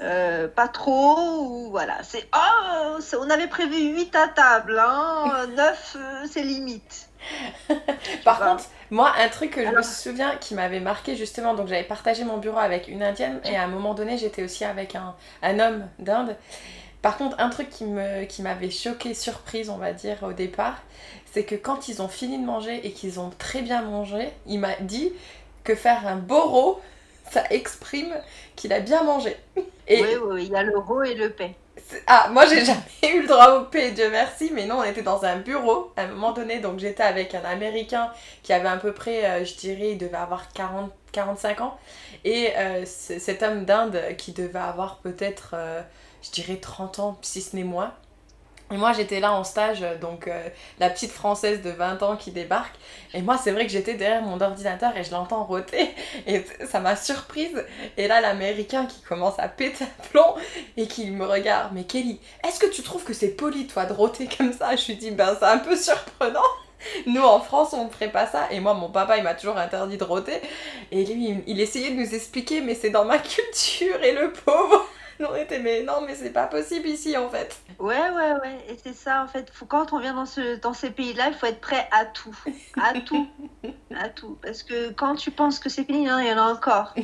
[0.00, 5.96] euh, pas trop, ou voilà, c'est oh, on avait prévu 8 à table, hein, 9
[6.30, 7.07] c'est limite.
[8.24, 11.84] Par contre, moi, un truc que je me souviens qui m'avait marqué justement, donc j'avais
[11.84, 15.14] partagé mon bureau avec une indienne et à un moment donné, j'étais aussi avec un,
[15.42, 16.36] un homme d'Inde.
[17.02, 20.82] Par contre, un truc qui me qui m'avait choqué, surprise, on va dire, au départ,
[21.32, 24.60] c'est que quand ils ont fini de manger et qu'ils ont très bien mangé, il
[24.60, 25.12] m'a dit
[25.64, 26.80] que faire un boro,
[27.30, 28.14] ça exprime
[28.56, 29.36] qu'il a bien mangé.
[29.88, 31.54] Et Oui, oui, oui, il y a le ro et le paix.
[32.06, 35.02] Ah, moi j'ai jamais eu le droit au P, Dieu merci, mais non, on était
[35.02, 38.10] dans un bureau à un moment donné, donc j'étais avec un Américain
[38.42, 41.78] qui avait à peu près, euh, je dirais, il devait avoir 40, 45 ans,
[42.24, 45.82] et euh, cet homme d'Inde qui devait avoir peut-être, euh,
[46.22, 47.94] je dirais, 30 ans, si ce n'est moins.
[48.70, 50.48] Et moi j'étais là en stage, euh, donc euh,
[50.78, 52.74] la petite française de 20 ans qui débarque,
[53.14, 55.94] et moi c'est vrai que j'étais derrière mon ordinateur et je l'entends rôter,
[56.26, 57.64] et ça m'a surprise.
[57.96, 60.34] Et là l'américain qui commence à péter un plomb,
[60.76, 63.94] et qui me regarde, mais Kelly, est-ce que tu trouves que c'est poli toi de
[63.94, 64.76] rôter comme ça?
[64.76, 66.40] Je lui dis, ben c'est un peu surprenant.
[67.06, 69.56] Nous en France on ne ferait pas ça, et moi mon papa il m'a toujours
[69.56, 70.42] interdit de rôter,
[70.92, 74.30] et lui il, il essayait de nous expliquer, mais c'est dans ma culture, et le
[74.30, 74.86] pauvre,
[75.30, 77.56] on était, mais non, mais c'est pas possible ici en fait.
[77.78, 78.58] Ouais, ouais, ouais.
[78.68, 79.50] Et c'est ça, en fait.
[79.52, 82.36] Faut, quand on vient dans, ce, dans ces pays-là, il faut être prêt à tout.
[82.80, 83.28] À tout.
[83.96, 84.38] à tout.
[84.42, 86.94] Parce que quand tu penses que c'est fini, hein, il y en a encore.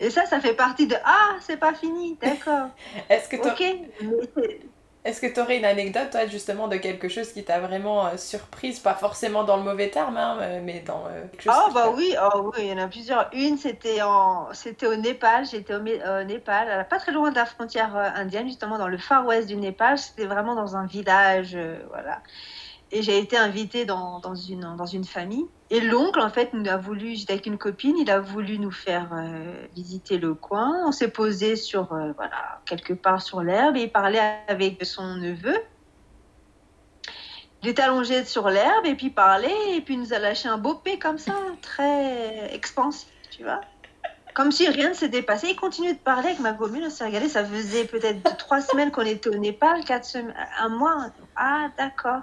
[0.00, 2.16] Et ça, ça fait partie de Ah, c'est pas fini.
[2.20, 2.68] D'accord.
[3.08, 3.62] Est-ce que Ok.
[4.02, 4.60] Mais
[5.08, 8.18] Est-ce que tu aurais une anecdote, toi, justement, de quelque chose qui t'a vraiment euh,
[8.18, 8.78] surprise?
[8.78, 11.54] Pas forcément dans le mauvais terme, hein, euh, mais dans euh, quelque chose.
[11.56, 13.30] Oh, qui bah oui, oh, oui, il y en a plusieurs.
[13.32, 14.48] Une, c'était en...
[14.52, 15.46] c'était au Népal.
[15.46, 15.80] J'étais au,
[16.24, 19.96] Népal, pas très loin de la frontière indienne, justement dans le far west du Népal.
[19.96, 22.20] C'était vraiment dans un village, euh, voilà.
[22.90, 25.46] Et j'ai été invitée dans, dans, une, dans une famille.
[25.70, 28.70] Et l'oncle, en fait, nous a voulu, j'étais avec une copine, il a voulu nous
[28.70, 30.86] faire euh, visiter le coin.
[30.86, 35.16] On s'est posé sur, euh, voilà, quelque part sur l'herbe et il parlait avec son
[35.16, 35.56] neveu.
[37.62, 40.48] Il était allongé sur l'herbe et puis il parlait et puis il nous a lâché
[40.48, 43.60] un beau P comme ça, très expansif, tu vois.
[44.32, 45.48] Comme si rien ne s'était passé.
[45.50, 48.92] Il continue de parler avec ma commune, on s'est regardé, ça faisait peut-être trois semaines
[48.92, 51.06] qu'on était au Népal, quatre semaines, un mois.
[51.34, 52.22] Ah d'accord,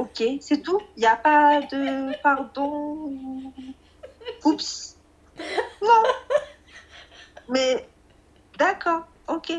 [0.00, 0.80] ok, c'est tout?
[0.96, 3.12] Il n'y a pas de pardon.
[4.44, 4.96] Oups.
[5.82, 6.02] Non.
[7.48, 7.86] Mais
[8.58, 9.52] d'accord, ok.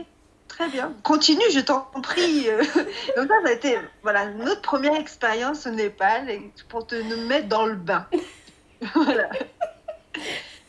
[0.48, 0.94] Très bien.
[1.04, 2.46] Continue, je t'en prie.
[3.16, 6.28] Donc ça, ça a été voilà, notre première expérience au Népal
[6.70, 8.06] pour te nous mettre dans le bain.
[8.96, 9.30] voilà.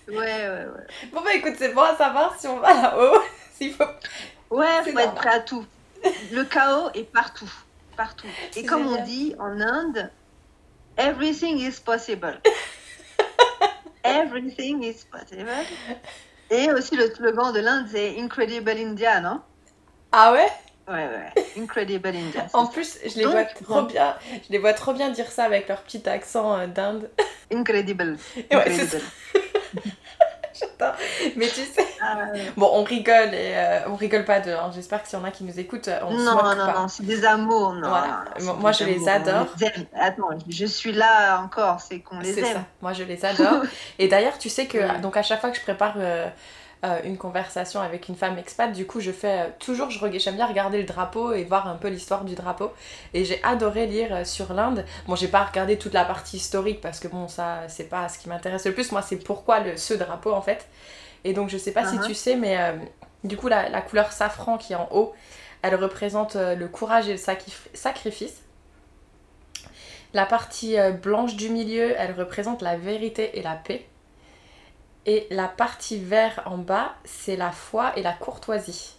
[0.08, 1.10] Ouais, ouais, ouais.
[1.12, 3.22] Bon, bah écoute, c'est bon à savoir si on va là-haut.
[3.54, 3.84] S'il faut.
[4.50, 5.64] Ouais, faut être prêt à tout.
[6.30, 7.50] Le chaos est partout.
[7.96, 8.26] Partout.
[8.56, 10.10] Et comme on dit en Inde,
[10.96, 12.40] everything is possible.
[14.04, 15.50] everything is possible.
[16.50, 19.40] Et aussi le slogan de l'Inde, c'est Incredible India, non?
[20.10, 20.48] Ah ouais?
[20.88, 21.44] Ouais, ouais.
[21.56, 22.46] Incredible India.
[22.52, 24.16] En plus, je les vois trop bien.
[24.30, 27.08] Je les vois trop bien dire ça avec leur petit accent euh, d'Inde.
[27.52, 28.18] Incredible.
[28.50, 28.98] Ouais, ça.
[30.78, 30.94] J'adore.
[31.36, 31.86] Mais tu sais.
[32.00, 32.24] Ah,
[32.56, 34.50] bon, on rigole et euh, on rigole pas de.
[34.50, 34.70] Hein.
[34.74, 36.80] J'espère que s'il y en a qui nous écoutent, on non, se moque non, pas.
[36.80, 37.72] non, c'est des amours.
[37.74, 38.24] Non, Voilà.
[38.40, 39.46] non, Moi, je les adore.
[39.60, 39.70] Les.
[39.98, 42.52] Attends, je suis là encore, c'est qu'on les C'est aime.
[42.54, 42.64] ça.
[42.80, 43.62] Moi, je les adore.
[43.98, 44.98] et d'ailleurs, tu sais que Ouais.
[45.00, 46.26] donc à chaque fois que je prépare euh,
[46.84, 50.36] euh, une conversation avec une femme expat, du coup, je fais euh, toujours, je j'aime
[50.36, 52.72] bien regarder le drapeau et voir un peu l'histoire du drapeau.
[53.14, 54.84] Et j'ai adoré lire euh, sur l'Inde.
[55.06, 58.18] Bon, j'ai pas regardé toute la partie historique parce que bon, ça, c'est pas ce
[58.18, 58.92] qui m'intéresse le plus.
[58.92, 60.66] Moi, c'est pourquoi le, ce drapeau en fait.
[61.24, 62.06] Et donc, je sais pas si Uh-huh.
[62.06, 62.58] tu sais, mais
[63.22, 65.14] du coup, la, la couleur safran qui est en haut,
[65.62, 68.42] elle représente le courage et le sacrif- sacrifice.
[70.14, 73.86] La partie blanche du milieu, elle représente la vérité et la paix.
[75.06, 78.94] Et la partie vert en bas, c'est la foi et la courtoisie.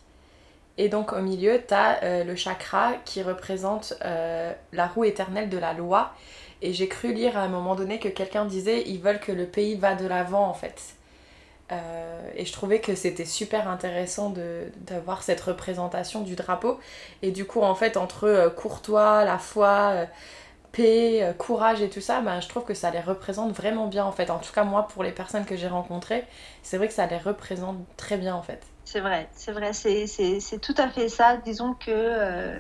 [0.78, 5.58] Et donc au milieu, tu as le chakra qui représente euh, la roue éternelle de
[5.58, 6.14] la loi.
[6.62, 9.46] Et j'ai cru lire à un moment donné que quelqu'un disait ils veulent que le
[9.46, 10.96] pays va de l'avant en fait.
[11.72, 14.34] Euh, et je trouvais que c'était super intéressant
[14.78, 16.80] d'avoir cette représentation du drapeau.
[17.22, 20.06] Et du coup, en fait, entre euh, courtois, la foi, euh,
[20.74, 24.04] paix, euh, courage et tout ça, ben, je trouve que ça les représente vraiment bien
[24.04, 24.30] en fait.
[24.30, 26.26] En tout cas, moi, pour les personnes que j'ai rencontrées,
[26.64, 28.62] c'est vrai que ça les représente très bien en fait.
[28.84, 31.38] C'est vrai, c'est vrai, c'est, tout à fait ça.
[31.38, 32.60] Disons que euh,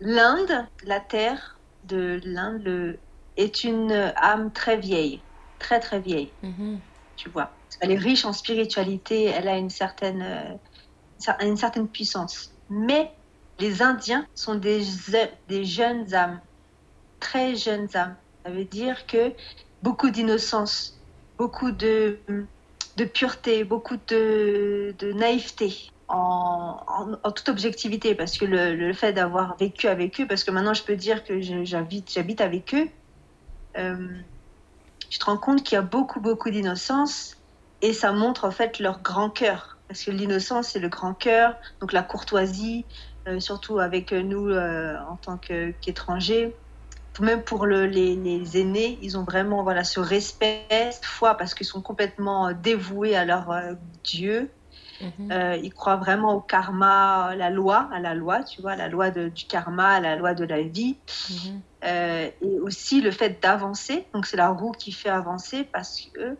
[0.00, 2.98] l'Inde, la terre de l'Inde,
[3.36, 5.20] est une âme très vieille,
[5.58, 6.30] très très vieille,
[7.16, 7.50] tu vois.
[7.80, 12.52] Elle est riche en spiritualité, elle a une certaine, euh, une certaine puissance.
[12.70, 13.12] Mais
[13.58, 14.82] les Indiens sont des,
[15.48, 16.40] des jeunes âmes,
[17.20, 18.16] très jeunes âmes.
[18.44, 19.34] Ça veut dire que
[19.82, 21.02] beaucoup d'innocence,
[21.38, 22.24] beaucoup de,
[23.14, 25.88] pureté, beaucoup de, naïveté.
[26.08, 26.78] En,
[27.34, 30.94] toute objectivité, parce que le, fait d'avoir vécu avec eux, parce que maintenant je peux
[30.94, 32.88] dire que je- j'habite, avec eux,
[33.76, 34.22] euh,
[35.10, 37.34] tu te rends compte qu'il y a beaucoup, beaucoup d'innocence
[37.80, 39.80] et ça montre en fait leur grand cœur.
[39.88, 42.86] Parce que l'innocence, c'est le grand cœur, donc la courtoisie,
[43.28, 46.56] euh, surtout avec nous euh, en tant qu'étrangers.
[47.20, 51.54] Même pour le- les, les aînés, ils ont vraiment voilà, ce respect, cette foi, parce
[51.54, 54.52] qu'ils sont complètement euh, dévoués à leur euh, Dieu.
[55.00, 55.30] Mhm.
[55.32, 58.76] Euh, ils croient vraiment au karma, à la loi, à la loi, tu vois, à
[58.76, 61.00] la loi de- du karma, à la loi de la vie.
[61.30, 61.62] Mhm.
[61.84, 64.08] Euh, et aussi le fait d'avancer.
[64.14, 66.38] Donc c'est la roue qui fait avancer parce que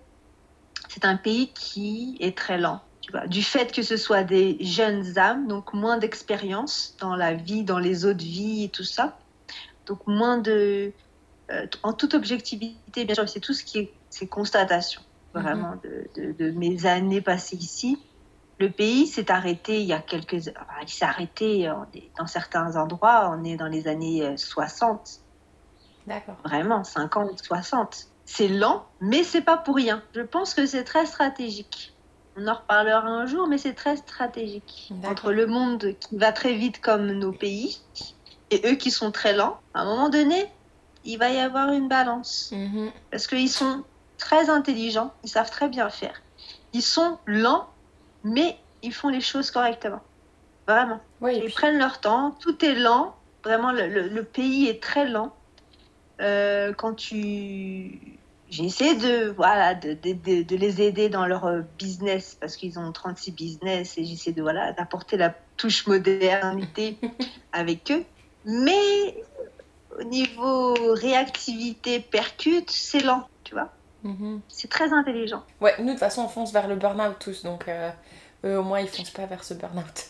[0.89, 2.81] c'est un pays qui est très lent.
[3.01, 3.27] Tu vois.
[3.27, 7.79] Du fait que ce soit des jeunes âmes, donc moins d'expérience dans la vie, dans
[7.79, 9.19] les autres vies et tout ça.
[9.87, 10.93] Donc moins de...
[11.51, 15.03] euh, en toute objectivité, bien sûr, c'est tout ce qui est ces constatations,
[15.35, 17.97] vraiment, de, de- de mes années passées ici.
[18.59, 20.49] Le pays s'est arrêté il y a quelques...
[20.57, 21.71] enfin, il s'est arrêté
[22.19, 25.09] dans certains endroits, on est dans les années euh, 60
[26.07, 26.37] D'accord.
[26.45, 27.97] vraiment 50, 60.
[28.25, 30.03] C'est lent, mais c'est pas pour rien.
[30.15, 31.93] Je pense que c'est très stratégique.
[32.37, 34.93] On en reparlera un jour, mais c'est très stratégique.
[35.05, 37.79] Entre le monde qui va très vite comme nos pays
[38.51, 40.47] et eux qui sont très lents, à un moment donné,
[41.05, 42.51] il va y avoir une balance.
[42.53, 42.91] Mhm.
[43.11, 43.85] Parce qu'ils sont
[44.19, 46.21] très intelligents, ils savent très bien faire.
[46.73, 47.69] Ils sont lents,
[48.25, 50.01] mais ils font les choses correctement.
[50.67, 51.01] Vraiment.
[51.23, 55.07] Ils puis- prennent leur temps, tout est lent, vraiment le, le- le pays est très
[55.09, 55.35] lent.
[56.21, 58.01] Euh, quand tu...
[58.49, 62.79] J'ai essayé de, voilà, de, de- de- de les aider dans leur business parce qu'ils
[62.79, 66.97] ont 36 business et j'essaie de, voilà, d'apporter la touche modernité
[67.53, 68.05] avec eux.
[68.47, 69.23] Mais
[69.99, 73.71] au niveau réactivité, percute, c'est lent, tu vois.
[74.03, 74.41] Mhm.
[74.49, 75.43] C'est très intelligent.
[75.61, 77.91] Ouais, nous de toute façon on fonce vers le burn-out tous, donc euh,
[78.45, 80.05] eux au moins ils foncent pas vers ce burn-out.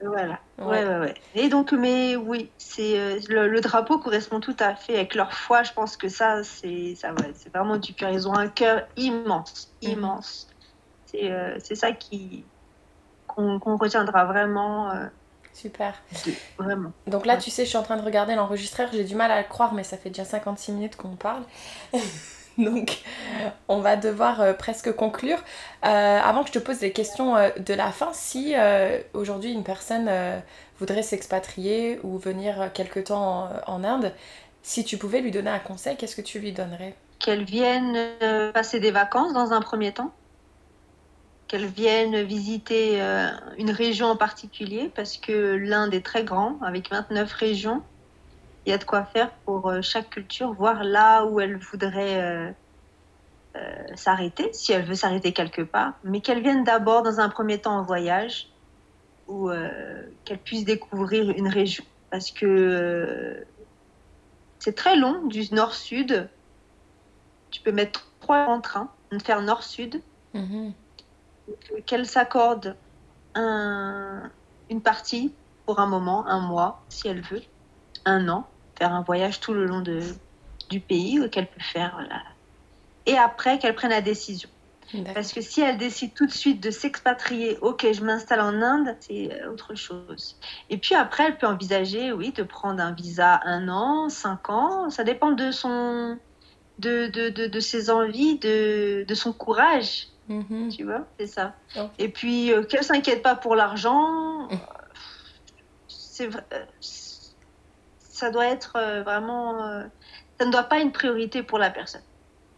[0.00, 0.38] Voilà.
[0.58, 0.66] Ouais.
[0.66, 1.14] Ouais, ouais, ouais.
[1.34, 5.32] Et donc, mais oui, c'est euh, le, le drapeau correspond tout à fait avec leur
[5.32, 5.64] foi.
[5.64, 8.10] Je pense que ça, c'est ça, ouais, c'est vraiment du cœur.
[8.10, 9.90] Ils ont un cœur immense, Mhm.
[9.92, 10.46] immense.
[11.06, 12.44] C'est euh, c'est ça qui
[13.26, 15.06] qu'on qu'on retiendra vraiment, euh,
[15.58, 15.94] Super.
[16.58, 16.92] vraiment.
[17.06, 17.40] Donc là, Ouais.
[17.40, 19.74] tu sais, je suis en train de regarder l'enregistreur, j'ai du mal à le croire,
[19.74, 21.42] mais ça fait déjà 56 minutes qu'on parle.
[22.58, 22.98] Donc,
[23.68, 25.38] on va devoir euh, presque conclure.
[25.84, 29.52] Euh, avant que je te pose les questions euh, de la fin, si euh, aujourd'hui
[29.52, 30.38] une personne euh,
[30.80, 34.12] voudrait s'expatrier ou venir euh, quelque temps en, en Inde,
[34.64, 36.94] si tu pouvais lui donner un conseil, qu'est-ce que tu lui donnerais?
[37.20, 40.10] Qu'elles viennent euh, passer des vacances dans un premier temps.
[41.48, 46.90] Qu'elles viennent visiter euh, une région en particulier parce que l'Inde est très grand, avec
[46.90, 47.82] 29 régions.
[48.66, 52.52] Il y a de quoi faire pour euh, chaque culture, voir là où elle voudrait
[53.56, 53.62] euh,
[53.94, 55.94] s'arrêter, si elle veut s'arrêter quelque part.
[56.04, 58.48] Mais qu'elles viennent d'abord dans un premier temps en voyage
[59.26, 59.50] ou
[60.24, 61.84] qu'elle puisse découvrir une région.
[62.10, 63.44] Parce que
[64.58, 66.30] c'est très long du nord-sud.
[67.50, 68.90] Tu peux mettre trois en train,
[69.22, 70.02] faire nord-sud.
[70.34, 70.72] Mhm.
[71.86, 72.76] Qu'elle s'accorde
[73.34, 74.30] un,
[74.70, 75.32] une partie
[75.66, 77.42] pour un moment, un mois, si elle veut,
[78.04, 80.00] un an, faire un voyage tout le long de,
[80.70, 81.92] du pays qu'elle peut faire.
[81.94, 82.22] Voilà.
[83.06, 84.48] Et après, qu'elle prenne la décision.
[85.14, 88.96] Parce que si elle décide tout de suite de s'expatrier, ok, je m'installe en Inde,
[89.00, 90.38] c'est euh, autre chose.
[90.70, 94.88] Et puis après, elle peut envisager, oui, de prendre un visa un an, cinq ans.
[94.88, 96.18] Ça dépend de son,
[96.78, 100.08] de, de, de, de ses envies, de, de son courage.
[100.28, 100.76] Mm-hmm.
[100.76, 101.54] Tu vois, c'est ça.
[101.98, 104.48] Et puis, euh, qu'elle s'inquiète pas pour l'argent.
[104.48, 104.58] Mm.
[105.88, 106.28] C'est.
[106.34, 106.64] Euh,
[108.00, 108.72] ça doit être
[109.04, 109.84] vraiment.
[110.38, 112.02] ça ne doit pas être une priorité pour la personne.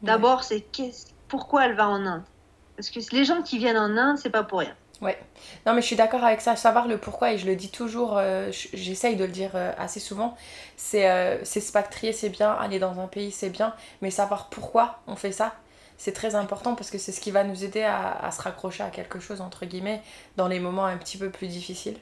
[0.00, 0.64] D'abord, c'est
[1.28, 2.22] pourquoi elle va en Inde?
[2.76, 4.74] Parce que les gens qui viennent en Inde, c'est pas pour rien.
[5.00, 5.18] Ouais.
[5.66, 6.56] Non, mais je suis d'accord avec ça.
[6.56, 10.00] Savoir le pourquoi, et je le dis toujours, euh, j'essaye de le dire euh, assez
[10.00, 10.36] souvent,
[10.76, 15.16] c'est euh, s'expatrier, c'est bien, aller dans un pays, c'est bien, mais savoir pourquoi on
[15.16, 15.54] fait ça,
[16.00, 18.88] c'est très important parce que c'est ce qui va nous aider à, se raccrocher à
[18.88, 20.00] quelque chose, entre guillemets,
[20.38, 21.98] dans les moments un petit peu plus difficiles.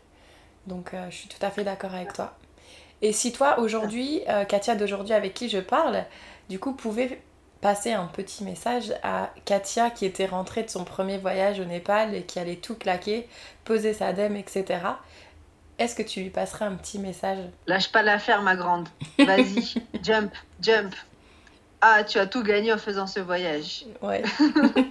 [0.69, 2.37] Donc, je suis tout à fait d'accord avec toi.
[3.03, 6.05] Et si toi, aujourd'hui, Katia d'aujourd'hui avec qui je parle,
[6.49, 7.21] du coup, pouvait
[7.61, 12.15] passer un petit message à Katia qui était rentrée de son premier voyage au Népal
[12.15, 13.29] et qui allait tout claquer,
[13.65, 14.79] poser sa dème, etc.
[15.81, 17.39] Est-ce que tu lui passerais un petit message?
[17.67, 18.89] Lâche pas l'affaire, ma grande.
[19.19, 19.75] Vas-y,
[20.05, 20.95] jump, jump.
[21.81, 23.85] Ah, tu as tout gagné en faisant ce voyage.
[24.03, 24.23] Ouais.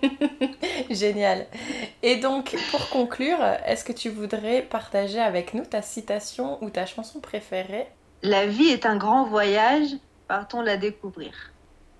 [0.89, 1.45] Génial.
[2.01, 6.85] Et donc, pour conclure, est-ce que tu voudrais partager avec nous ta citation ou ta
[6.85, 7.87] chanson préférée?
[8.23, 9.89] La vie est un grand voyage,
[10.27, 11.51] partons la découvrir.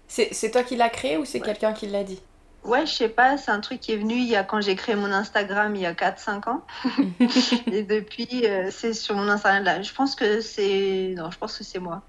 [0.07, 2.21] C'est toi qui l'as créé ou c'est quelqu'un qui l'a dit?
[2.63, 4.75] Ouais, je sais pas, c'est un truc qui est venu il y a, quand j'ai
[4.75, 6.65] créé mon Instagram il y a 4-5 ans.
[7.71, 9.81] et depuis, euh, c'est sur mon Instagram là.
[9.81, 11.13] Je pense que c'est.
[11.15, 12.01] Non, je pense que c'est moi.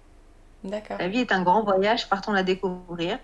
[0.64, 0.98] D'accord.
[0.98, 3.18] La vie est un grand voyage, partons la découvrir.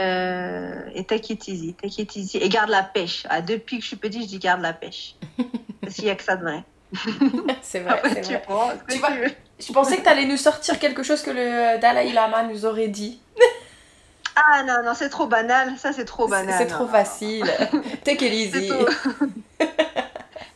[0.00, 2.38] Euh, et take it easy, take it easy.
[2.38, 3.26] Et garde la pêche.
[3.28, 5.16] Ah, depuis que je suis petite, je dis garde la pêche.
[5.80, 6.64] Parce qu'il n'y a que ça de vrai.
[7.62, 8.42] c'est vrai, c'est vrai.
[8.88, 9.10] Tu, vois,
[9.60, 12.88] je pensais que tu allais nous sortir quelque chose que le Dalai Lama nous aurait
[12.88, 13.20] dit.
[14.36, 15.76] Ah non, non, c'est trop banal.
[15.76, 16.54] Ça, c'est trop banal.
[16.56, 17.44] C'est trop facile.
[18.04, 18.72] Take it easy.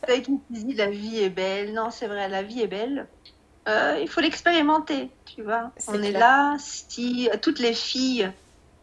[0.07, 1.73] Take it easy, la vie est belle.
[1.73, 3.07] Non, c'est vrai, la vie est belle.
[3.67, 5.71] Euh, il faut l'expérimenter, tu vois.
[5.87, 6.55] On est là.
[6.59, 8.31] Si toutes les filles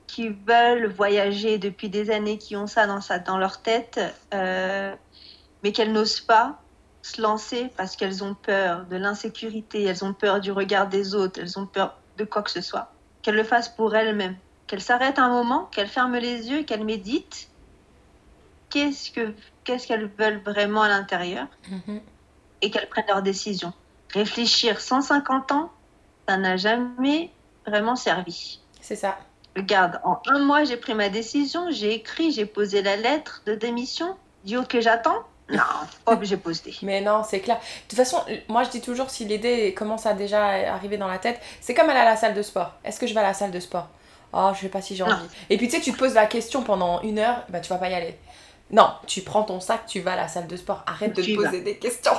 [0.06, 4.00] qui veulent voyager depuis des années, qui ont ça dans, ça, dans leur tête,
[4.34, 4.94] euh,
[5.62, 6.58] mais qu'elles n'osent pas
[7.02, 11.40] se lancer parce qu'elles ont peur de l'insécurité, elles ont peur du regard des autres,
[11.40, 14.36] elles ont peur de quoi que ce soit, qu'elles le fassent pour elles-mêmes
[14.72, 17.50] qu'elle s'arrête un moment, qu'elle ferme les yeux, qu'elle médite.
[18.70, 21.46] Qu'est-ce que qu'est-ce qu'elles veulent vraiment à l'intérieur?
[21.68, 22.00] Mhm.
[22.62, 23.74] et qu'elles prennent leur décision.
[24.14, 25.70] Réfléchir 150 ans,
[26.28, 27.30] ça n'a jamais
[27.66, 28.60] vraiment servi.
[28.80, 29.18] C'est ça.
[29.56, 33.54] Regarde, en un mois, j'ai pris ma décision, j'ai écrit, j'ai posé la lettre de
[33.54, 34.16] démission.
[34.44, 35.22] Dis que j'attends.
[35.50, 35.62] Non,
[36.06, 36.74] hop, j'ai posté.
[36.82, 37.56] Mais non, c'est clair.
[37.56, 41.18] De toute façon, moi je dis toujours, si l'idée commence à déjà arriver dans la
[41.18, 42.72] tête, c'est comme aller à la salle de sport.
[42.84, 43.88] Est-ce que je vais à la salle de sport?
[44.32, 45.28] Oh, je sais pas si j'ai envie.
[45.50, 47.76] Et puis tu sais, tu te poses la question pendant une heure, bah tu vas
[47.76, 48.18] pas y aller.
[48.70, 50.82] Non, tu prends ton sac, tu vas à la salle de sport.
[50.86, 52.14] Arrête de te poser des questions.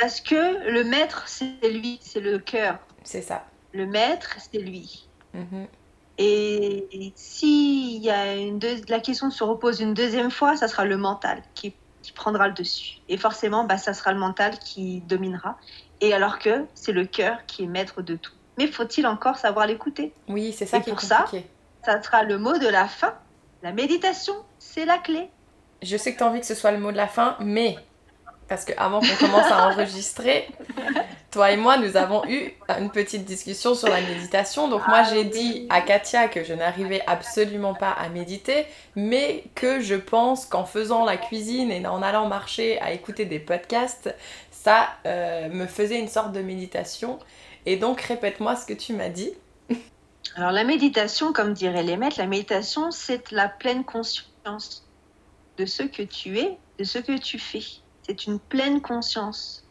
[0.00, 2.78] Parce que le maître, c'est lui, c'est le cœur.
[3.02, 3.44] C'est ça.
[3.72, 5.08] Le maître, c'est lui.
[5.32, 5.66] Mhm.
[6.18, 10.96] Et, si y a une la question se repose une deuxième fois, ça sera le
[10.96, 12.98] mental qui, qui prendra le dessus.
[13.08, 15.58] Et forcément, bah, ça sera le mental qui dominera.
[16.00, 19.66] Et alors que c'est le cœur qui est maître de tout mais faut-il encore savoir
[19.66, 20.12] l'écouter?
[20.28, 21.26] Oui, c'est ça Et pour ça,
[21.84, 23.14] ça sera le mot de la fin.
[23.62, 25.28] La méditation, c'est la clé.
[25.82, 27.76] Je sais que tu as envie que ce soit le mot de la fin, mais
[28.48, 30.48] parce qu'avant qu'on commence à enregistrer,
[31.30, 34.68] toi et moi, nous avons eu une petite discussion sur la méditation.
[34.68, 39.80] Donc moi, j'ai dit à Katia que je n'arrivais absolument pas à méditer, mais que
[39.80, 44.14] je pense qu'en faisant la cuisine et en allant marcher à écouter des podcasts,
[44.50, 47.18] ça euh, me faisait une sorte de méditation.
[47.66, 49.32] Et donc, répète-moi ce que tu m'as dit.
[50.36, 54.86] Alors, la méditation, comme diraient les maîtres, la méditation, c'est la pleine conscience
[55.56, 57.64] de ce que tu es, de ce que tu fais.
[58.06, 59.64] C'est une pleine conscience.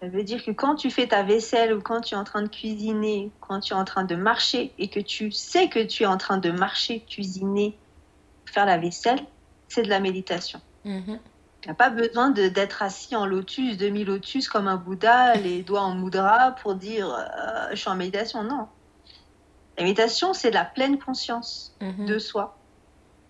[0.00, 2.42] Ça veut dire que quand tu fais ta vaisselle ou quand tu es en train
[2.42, 6.04] de cuisiner, quand tu es en train de marcher et que tu sais que tu
[6.04, 7.76] es en train de marcher, cuisiner,
[8.46, 9.20] faire la vaisselle,
[9.68, 10.60] c'est de la méditation.
[10.86, 11.18] Mm-hmm.
[11.60, 15.94] Tu n'as pas besoin d'être assis en lotus, demi-lotus comme un Bouddha, les doigts en
[15.94, 18.44] mudra pour dire euh, je suis en méditation.
[18.44, 18.68] Non.
[19.76, 22.06] La méditation, c'est la pleine conscience mhm.
[22.06, 22.56] de soi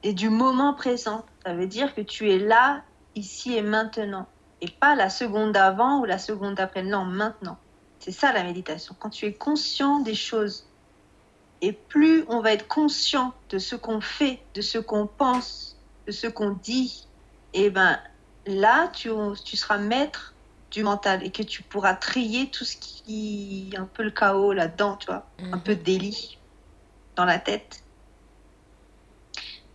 [0.03, 1.24] et du moment présent.
[1.44, 2.82] Ça veut dire que tu es là,
[3.14, 4.26] ici et maintenant.
[4.61, 6.82] Et pas la seconde d'avant ou la seconde d'après.
[6.82, 7.59] Non, maintenant.
[8.00, 8.94] C'est ça la méditation.
[8.98, 10.66] Quand tu es conscient des choses.
[11.61, 16.12] Et plus on va être conscient de ce qu'on fait, de ce qu'on pense, de
[16.12, 17.09] ce qu'on dit,
[17.52, 17.98] et ben
[18.46, 19.11] là, tu,
[19.44, 20.34] tu seras maître
[20.70, 24.52] du mental et que tu pourras trier tout ce qui est un peu le chaos
[24.52, 25.62] là-dedans, tu vois, un mhm.
[25.62, 26.38] peu de délit
[27.16, 27.82] dans la tête.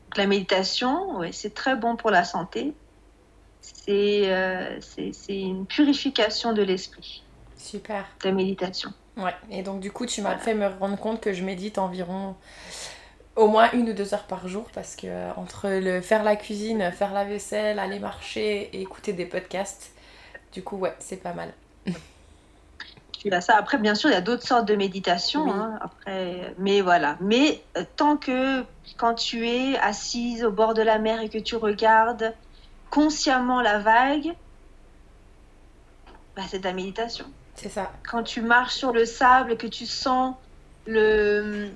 [0.06, 2.74] Donc, la méditation, ouais, c'est très bon pour la santé.
[3.90, 7.24] Euh, c'est une purification de l'esprit.
[7.58, 8.06] Super.
[8.24, 8.92] La méditation.
[9.18, 12.36] Ouais, et donc du coup, tu m'as fait me rendre compte que je médite environ
[13.36, 16.36] au moins une ou deux heures par jour parce que euh, entre le faire la
[16.36, 19.92] cuisine, faire la vaisselle, aller marcher et écouter des podcasts,
[20.52, 21.54] du coup, ouais, c'est pas mal.
[23.12, 23.56] Tu as ça.
[23.56, 25.50] Après, bien sûr, il y a d'autres sortes de méditation.
[25.50, 27.16] Hein, après, mais voilà.
[27.22, 28.66] Mais euh, tant que
[28.98, 32.34] quand tu es assise au bord de la mer et que tu regardes
[32.94, 34.36] consciemment la vague,
[36.36, 37.26] bah, c'est de la méditation.
[37.56, 37.92] C'est ça.
[38.08, 40.36] Quand tu marches sur le sable, que tu sens
[40.86, 41.72] le,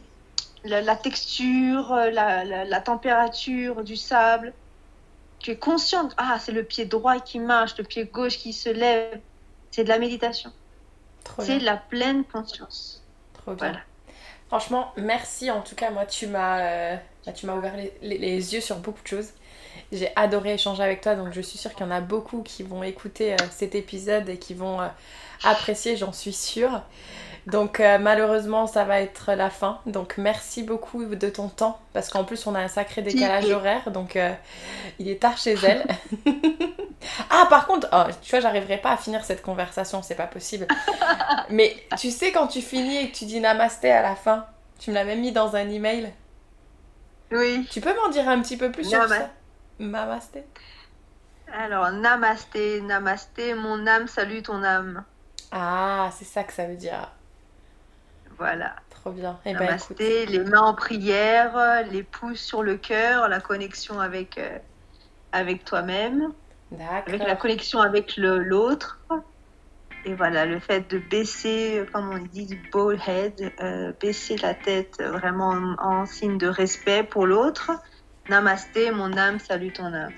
[0.64, 4.54] la, texture, la, la, température du sable,
[5.40, 8.70] tu es consciente, ah, c'est le pied droit qui marche, le pied gauche qui se
[8.70, 9.20] lève.
[9.72, 10.54] C'est de la méditation.
[11.40, 13.04] C'est la pleine conscience.
[13.34, 13.82] Trop bien.
[14.50, 15.50] Franchement, merci.
[15.50, 16.96] En tout cas, moi, tu m'as euh,
[17.26, 19.32] bah, tu m'as ouvert les, les, yeux sur beaucoup de choses.
[19.92, 22.64] J'ai adoré échanger avec toi, donc je suis sûre qu'il y en a beaucoup qui
[22.64, 24.88] vont écouter euh, cet épisode et qui vont euh,
[25.44, 26.82] apprécier, j'en suis sûre.
[27.48, 29.80] Donc euh, malheureusement, ça va être la fin.
[29.86, 33.90] Donc merci beaucoup de ton temps parce qu'en plus on a un sacré décalage horaire,
[33.92, 34.34] donc euh,
[35.00, 35.88] il est tard chez elle.
[37.30, 40.68] ah par contre, oh, tu vois, j'arriverai pas à finir cette conversation, c'est pas possible.
[41.50, 44.46] Mais tu sais quand tu finis et que tu dis namasté à la fin,
[44.78, 46.12] tu me l'as même mis dans un email.
[47.32, 47.66] Oui.
[47.72, 49.30] Tu peux m'en dire un petit peu plus sur ça?
[49.80, 50.44] Namasté.
[51.54, 55.04] Alors namasté, namasté, mon âme salue ton âme.
[55.52, 57.12] Ah, c'est ça que ça veut dire.
[58.38, 58.76] Voilà.
[58.90, 59.40] Trop bien.
[59.46, 64.58] Eh ben, les mains en prière, les pouces sur le cœur, la connexion avec, euh,
[65.32, 66.34] avec toi-même,
[66.80, 69.00] avec la connexion avec l'autre.
[70.06, 74.54] Et voilà, le fait de baisser, comme on dit, du ball head, euh, baisser la
[74.54, 77.72] tête vraiment en, signe de respect pour l'autre.
[78.30, 80.14] Namasté, mon âme, salue ton âme.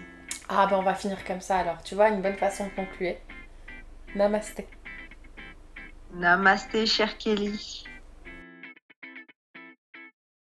[0.48, 1.82] Ah ben on va finir comme ça alors.
[1.84, 3.16] Tu vois, une bonne façon de conclure.
[4.16, 4.68] Namasté.
[6.14, 7.86] Namasté, cher Kelly.